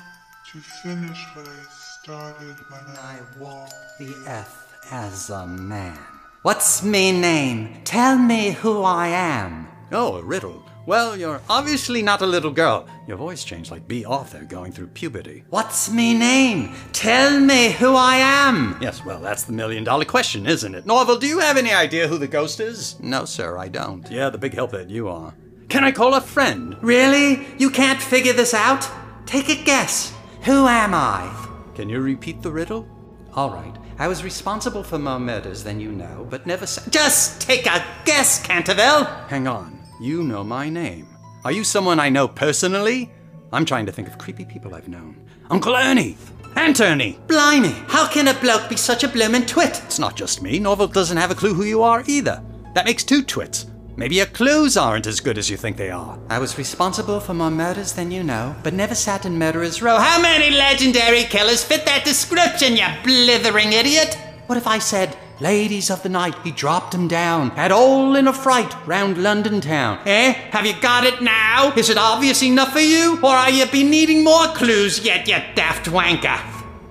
To 0.52 0.60
finish 0.60 1.26
what 1.34 1.48
I 1.48 1.64
started 2.02 2.56
when 2.70 2.98
I 2.98 3.20
walked. 3.40 3.74
The 4.00 4.16
F 4.28 4.78
as 4.92 5.30
a 5.30 5.48
man. 5.48 6.00
What's 6.42 6.84
me 6.84 7.12
name? 7.12 7.82
Tell 7.84 8.18
me 8.18 8.52
who 8.52 8.84
I 8.84 9.08
am. 9.10 9.68
Oh, 9.92 10.16
a 10.18 10.24
riddle. 10.24 10.71
Well, 10.92 11.16
you're 11.16 11.40
obviously 11.50 12.02
not 12.02 12.22
a 12.22 12.26
little 12.26 12.52
girl. 12.52 12.86
Your 13.08 13.16
voice 13.16 13.46
changed 13.46 13.72
like 13.72 13.88
Bea 13.88 14.04
Arthur 14.04 14.44
going 14.44 14.74
through 14.74 14.88
puberty. 14.88 15.46
What's 15.50 15.90
me 15.90 16.14
name? 16.14 16.76
Tell 16.92 17.40
me 17.40 17.72
who 17.72 17.96
I 17.96 18.18
am. 18.18 18.78
Yes, 18.82 19.06
well, 19.06 19.22
that's 19.22 19.46
the 19.46 19.54
million 19.54 19.86
dollar 19.86 20.04
question, 20.04 20.46
isn't 20.46 20.76
it? 20.76 20.86
Norval, 20.86 21.18
do 21.18 21.28
you 21.28 21.40
have 21.40 21.56
any 21.56 21.72
idea 21.72 22.10
who 22.10 22.18
the 22.18 22.28
ghost 22.28 22.60
is? 22.60 23.00
No, 23.00 23.24
sir, 23.24 23.58
I 23.58 23.70
don't. 23.70 24.12
Yeah, 24.12 24.30
the 24.30 24.38
big 24.38 24.54
help 24.54 24.72
that 24.72 24.90
you 24.90 25.08
are. 25.08 25.34
Can 25.70 25.86
I 25.86 25.94
call 25.94 26.14
a 26.14 26.20
friend? 26.20 26.76
Really? 26.82 27.48
You 27.58 27.70
can't 27.70 28.02
figure 28.02 28.34
this 28.34 28.54
out? 28.54 28.86
Take 29.26 29.48
a 29.48 29.64
guess. 29.64 30.14
Who 30.42 30.68
am 30.68 30.94
I? 30.94 31.32
Can 31.74 31.88
you 31.88 32.02
repeat 32.02 32.42
the 32.42 32.52
riddle? 32.52 32.86
All 33.34 33.52
right. 33.52 33.78
I 33.98 34.10
was 34.10 34.26
responsible 34.26 34.84
for 34.84 35.00
more 35.00 35.22
murders 35.22 35.64
than 35.64 35.80
you 35.80 35.94
know, 35.94 36.28
but 36.30 36.46
never 36.46 36.68
sa- 36.68 36.82
Just 36.90 37.40
take 37.40 37.66
a 37.66 37.82
guess, 38.04 38.46
Canterville! 38.46 39.06
Hang 39.30 39.48
on. 39.48 39.81
You 40.02 40.24
know 40.24 40.44
my 40.44 40.68
name. 40.68 41.08
Are 41.46 41.52
you 41.52 41.64
someone 41.64 42.00
I 42.00 42.10
know 42.10 42.28
personally? 42.28 43.12
I'm 43.54 43.66
trying 43.66 43.86
to 43.86 43.92
think 43.92 44.08
of 44.08 44.18
creepy 44.18 44.46
people 44.46 44.74
I've 44.74 44.88
known. 44.88 45.16
Uncle 45.52 45.76
Ernie! 45.76 46.18
Aunt 46.56 46.82
Ernie! 46.82 47.20
Blimey, 47.28 47.76
how 47.88 48.08
can 48.08 48.28
a 48.28 48.34
bloke 48.34 48.68
be 48.68 48.78
such 48.78 49.04
a 49.04 49.08
bloomin' 49.08 49.46
twit? 49.46 49.80
It's 49.86 50.00
not 50.00 50.16
just 50.16 50.42
me. 50.42 50.58
Norval 50.58 50.88
doesn't 50.88 51.18
have 51.18 51.30
a 51.30 51.36
clue 51.36 51.54
who 51.54 51.66
you 51.66 51.84
are 51.84 52.04
either. 52.08 52.44
That 52.74 52.86
makes 52.86 53.04
two 53.04 53.22
twits. 53.22 53.68
Maybe 53.96 54.16
your 54.16 54.26
clues 54.26 54.76
aren't 54.76 55.06
as 55.06 55.20
good 55.20 55.38
as 55.38 55.52
you 55.52 55.56
think 55.56 55.78
they 55.78 55.92
are. 55.92 56.18
I 56.32 56.40
was 56.40 56.58
responsible 56.58 57.20
for 57.20 57.36
more 57.36 57.52
murders 57.52 57.94
than 57.94 58.10
you 58.10 58.24
know, 58.24 58.56
but 58.64 58.74
never 58.74 58.96
sat 58.96 59.28
in 59.28 59.38
murderer's 59.38 59.84
row. 59.84 60.00
How 60.00 60.20
many 60.20 60.50
legendary 60.50 61.26
killers 61.26 61.64
fit 61.64 61.86
that 61.86 62.06
description, 62.06 62.76
you 62.76 62.88
blithering 63.04 63.74
idiot? 63.74 64.18
What 64.48 64.58
if 64.58 64.66
I 64.66 64.80
said, 64.80 65.16
Ladies 65.42 65.90
of 65.90 66.04
the 66.04 66.10
night, 66.10 66.36
he 66.44 66.52
dropped 66.52 66.94
'em 66.94 67.08
down, 67.08 67.50
had 67.56 67.72
all 67.72 68.16
in 68.16 68.28
a 68.28 68.34
fright 68.34 68.76
round 68.86 69.18
London 69.18 69.60
town. 69.60 69.98
Eh? 70.06 70.34
Have 70.52 70.68
you 70.68 70.74
got 70.80 71.04
it 71.04 71.20
now? 71.20 71.74
Is 71.76 71.90
it 71.90 71.98
obvious 71.98 72.44
enough 72.44 72.74
for 72.74 72.80
you? 72.80 73.18
Or 73.24 73.34
are 73.36 73.50
you 73.50 73.66
be 73.66 73.82
needing 73.84 74.24
more 74.24 74.50
clues 74.50 75.00
yet, 75.00 75.28
you 75.28 75.38
daft 75.56 75.88
wanker? 75.88 76.40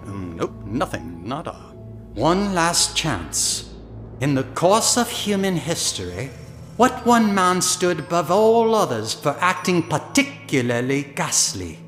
Um, 0.05 0.35
nope, 0.37 0.53
nothing. 0.67 1.23
Not 1.23 1.47
a. 1.47 1.55
One 2.15 2.53
last 2.53 2.97
chance. 2.97 3.67
In 4.21 4.35
the 4.35 4.43
course 4.43 4.97
of 4.97 5.09
human 5.09 5.57
history, 5.57 6.31
What 6.77 7.05
one 7.07 7.35
man 7.35 7.61
stood 7.61 7.99
above 7.99 8.31
all 8.31 8.75
others 8.75 9.13
for 9.13 9.37
acting 9.39 9.83
particularly 9.83 11.03
ghastly? 11.15 11.79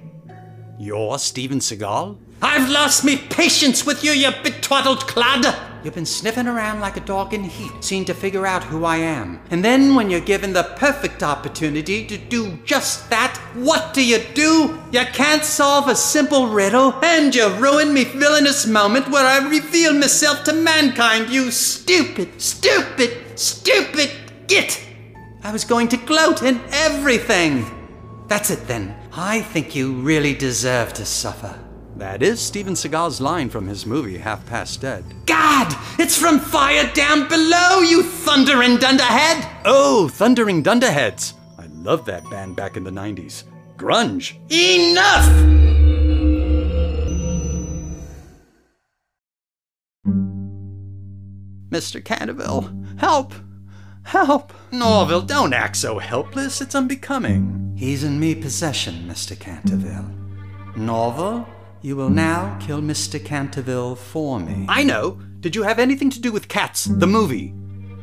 You're 0.78 1.18
Steven 1.18 1.60
Seagal? 1.60 2.18
I've 2.42 2.68
lost 2.68 3.02
me 3.02 3.16
patience 3.16 3.86
with 3.86 4.04
you, 4.04 4.12
you 4.12 4.30
betwaddled 4.44 5.06
clod! 5.06 5.71
You've 5.84 5.94
been 5.94 6.06
sniffing 6.06 6.46
around 6.46 6.80
like 6.80 6.96
a 6.96 7.00
dog 7.00 7.34
in 7.34 7.42
heat, 7.42 7.72
seeing 7.80 8.04
to 8.04 8.14
figure 8.14 8.46
out 8.46 8.62
who 8.62 8.84
I 8.84 8.98
am. 8.98 9.40
And 9.50 9.64
then, 9.64 9.96
when 9.96 10.10
you're 10.10 10.20
given 10.20 10.52
the 10.52 10.62
perfect 10.76 11.24
opportunity 11.24 12.06
to 12.06 12.16
do 12.16 12.56
just 12.64 13.10
that, 13.10 13.36
what 13.54 13.92
do 13.92 14.04
you 14.04 14.20
do? 14.34 14.78
You 14.92 15.04
can't 15.06 15.44
solve 15.44 15.88
a 15.88 15.96
simple 15.96 16.46
riddle, 16.46 16.94
and 17.02 17.34
you 17.34 17.48
ruin 17.56 17.92
me 17.92 18.04
villainous 18.04 18.64
moment 18.64 19.10
where 19.10 19.26
I 19.26 19.48
reveal 19.48 19.92
myself 19.92 20.44
to 20.44 20.52
mankind, 20.52 21.30
you 21.30 21.50
stupid, 21.50 22.40
stupid, 22.40 23.38
stupid 23.38 24.12
git! 24.46 24.80
I 25.42 25.50
was 25.50 25.64
going 25.64 25.88
to 25.88 25.96
gloat 25.96 26.42
in 26.42 26.60
everything! 26.70 27.66
That's 28.28 28.50
it 28.50 28.68
then. 28.68 28.96
I 29.12 29.40
think 29.40 29.74
you 29.74 29.94
really 29.94 30.34
deserve 30.34 30.92
to 30.94 31.04
suffer. 31.04 31.61
That 31.96 32.22
is 32.22 32.40
Steven 32.40 32.74
Seagal's 32.74 33.20
line 33.20 33.48
from 33.50 33.66
his 33.66 33.84
movie 33.86 34.18
Half 34.18 34.46
Past 34.46 34.80
Dead. 34.80 35.04
God! 35.26 35.74
It's 35.98 36.16
from 36.16 36.38
Fire 36.40 36.90
Down 36.94 37.28
Below, 37.28 37.80
you 37.80 38.02
thundering 38.02 38.78
dunderhead! 38.78 39.46
Oh, 39.64 40.08
Thundering 40.08 40.62
Dunderheads! 40.62 41.34
I 41.58 41.66
loved 41.66 42.06
that 42.06 42.28
band 42.30 42.56
back 42.56 42.76
in 42.76 42.84
the 42.84 42.90
90s. 42.90 43.44
Grunge. 43.76 44.34
Enough! 44.50 45.28
Mr. 51.70 52.04
Canterville, 52.04 52.70
help! 52.98 53.34
Help! 54.04 54.52
Norville, 54.72 55.22
don't 55.22 55.52
act 55.52 55.76
so 55.76 55.98
helpless. 55.98 56.60
It's 56.60 56.74
unbecoming. 56.74 57.74
He's 57.76 58.02
in 58.02 58.18
me 58.18 58.34
possession, 58.34 59.06
Mr. 59.06 59.38
Canterville. 59.38 60.10
Norval, 60.76 61.46
you 61.82 61.96
will 61.96 62.10
now 62.10 62.56
kill 62.60 62.80
Mr. 62.80 63.22
Canterville 63.22 63.96
for 63.96 64.38
me. 64.38 64.66
I 64.68 64.84
know. 64.84 65.18
Did 65.40 65.56
you 65.56 65.64
have 65.64 65.80
anything 65.80 66.10
to 66.10 66.20
do 66.20 66.30
with 66.30 66.46
Cats, 66.46 66.84
the 66.84 67.06
movie? 67.06 67.52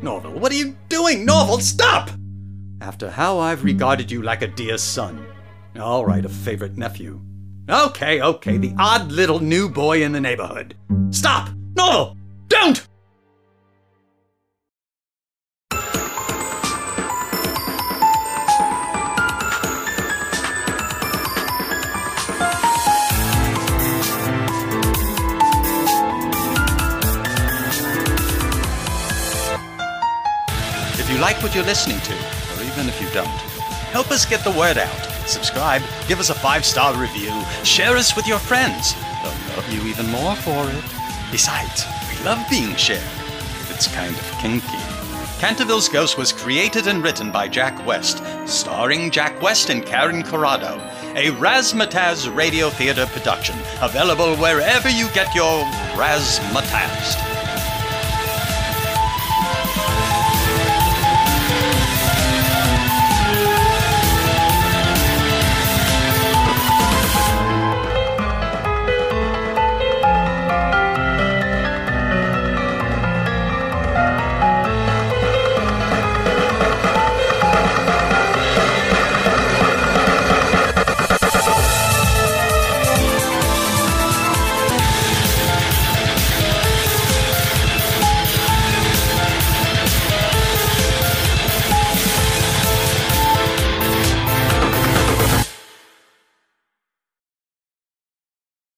Norval, 0.01 0.33
what 0.37 0.51
are 0.51 0.55
you 0.55 0.75
doing? 0.89 1.25
Norval, 1.25 1.59
stop! 1.59 2.09
After 2.81 3.09
how 3.09 3.39
I've 3.39 3.63
regarded 3.63 4.11
you 4.11 4.21
like 4.21 4.41
a 4.41 4.47
dear 4.47 4.77
son. 4.77 5.25
All 5.79 6.05
right, 6.05 6.25
a 6.25 6.29
favorite 6.29 6.77
nephew. 6.77 7.21
Okay, 7.69 8.21
okay, 8.21 8.57
the 8.57 8.75
odd 8.77 9.11
little 9.11 9.39
new 9.39 9.69
boy 9.69 10.03
in 10.03 10.11
the 10.11 10.19
neighborhood. 10.19 10.75
Stop! 11.11 11.49
Norval! 11.75 12.17
Don't! 12.49 12.88
Like 31.39 31.43
what 31.45 31.55
you're 31.55 31.63
listening 31.63 31.99
to, 32.01 32.13
or 32.13 32.63
even 32.63 32.89
if 32.89 32.99
you 32.99 33.07
don't, 33.11 33.27
help 33.93 34.11
us 34.11 34.25
get 34.25 34.43
the 34.43 34.51
word 34.51 34.77
out. 34.77 35.05
Subscribe, 35.25 35.81
give 36.07 36.19
us 36.19 36.29
a 36.29 36.33
five 36.33 36.65
star 36.65 36.93
review, 36.99 37.31
share 37.63 37.95
us 37.95 38.13
with 38.13 38.27
your 38.27 38.39
friends. 38.39 38.93
They'll 39.23 39.55
love 39.55 39.71
you 39.71 39.81
even 39.83 40.07
more 40.09 40.35
for 40.35 40.69
it. 40.69 40.83
Besides, 41.31 41.85
we 42.09 42.25
love 42.25 42.45
being 42.49 42.75
shared. 42.75 43.01
It's 43.69 43.87
kind 43.87 44.13
of 44.13 44.31
kinky. 44.41 44.67
Canterville's 45.39 45.87
Ghost 45.87 46.17
was 46.17 46.33
created 46.33 46.87
and 46.87 47.01
written 47.01 47.31
by 47.31 47.47
Jack 47.47 47.85
West, 47.85 48.21
starring 48.45 49.09
Jack 49.09 49.41
West 49.41 49.69
and 49.69 49.85
Karen 49.85 50.23
Corrado. 50.23 50.75
A 51.15 51.31
Razzmatazz 51.37 52.35
radio 52.35 52.69
theater 52.69 53.05
production, 53.05 53.55
available 53.81 54.35
wherever 54.35 54.89
you 54.89 55.07
get 55.13 55.33
your 55.33 55.63
Razzmatazz. 55.95 57.28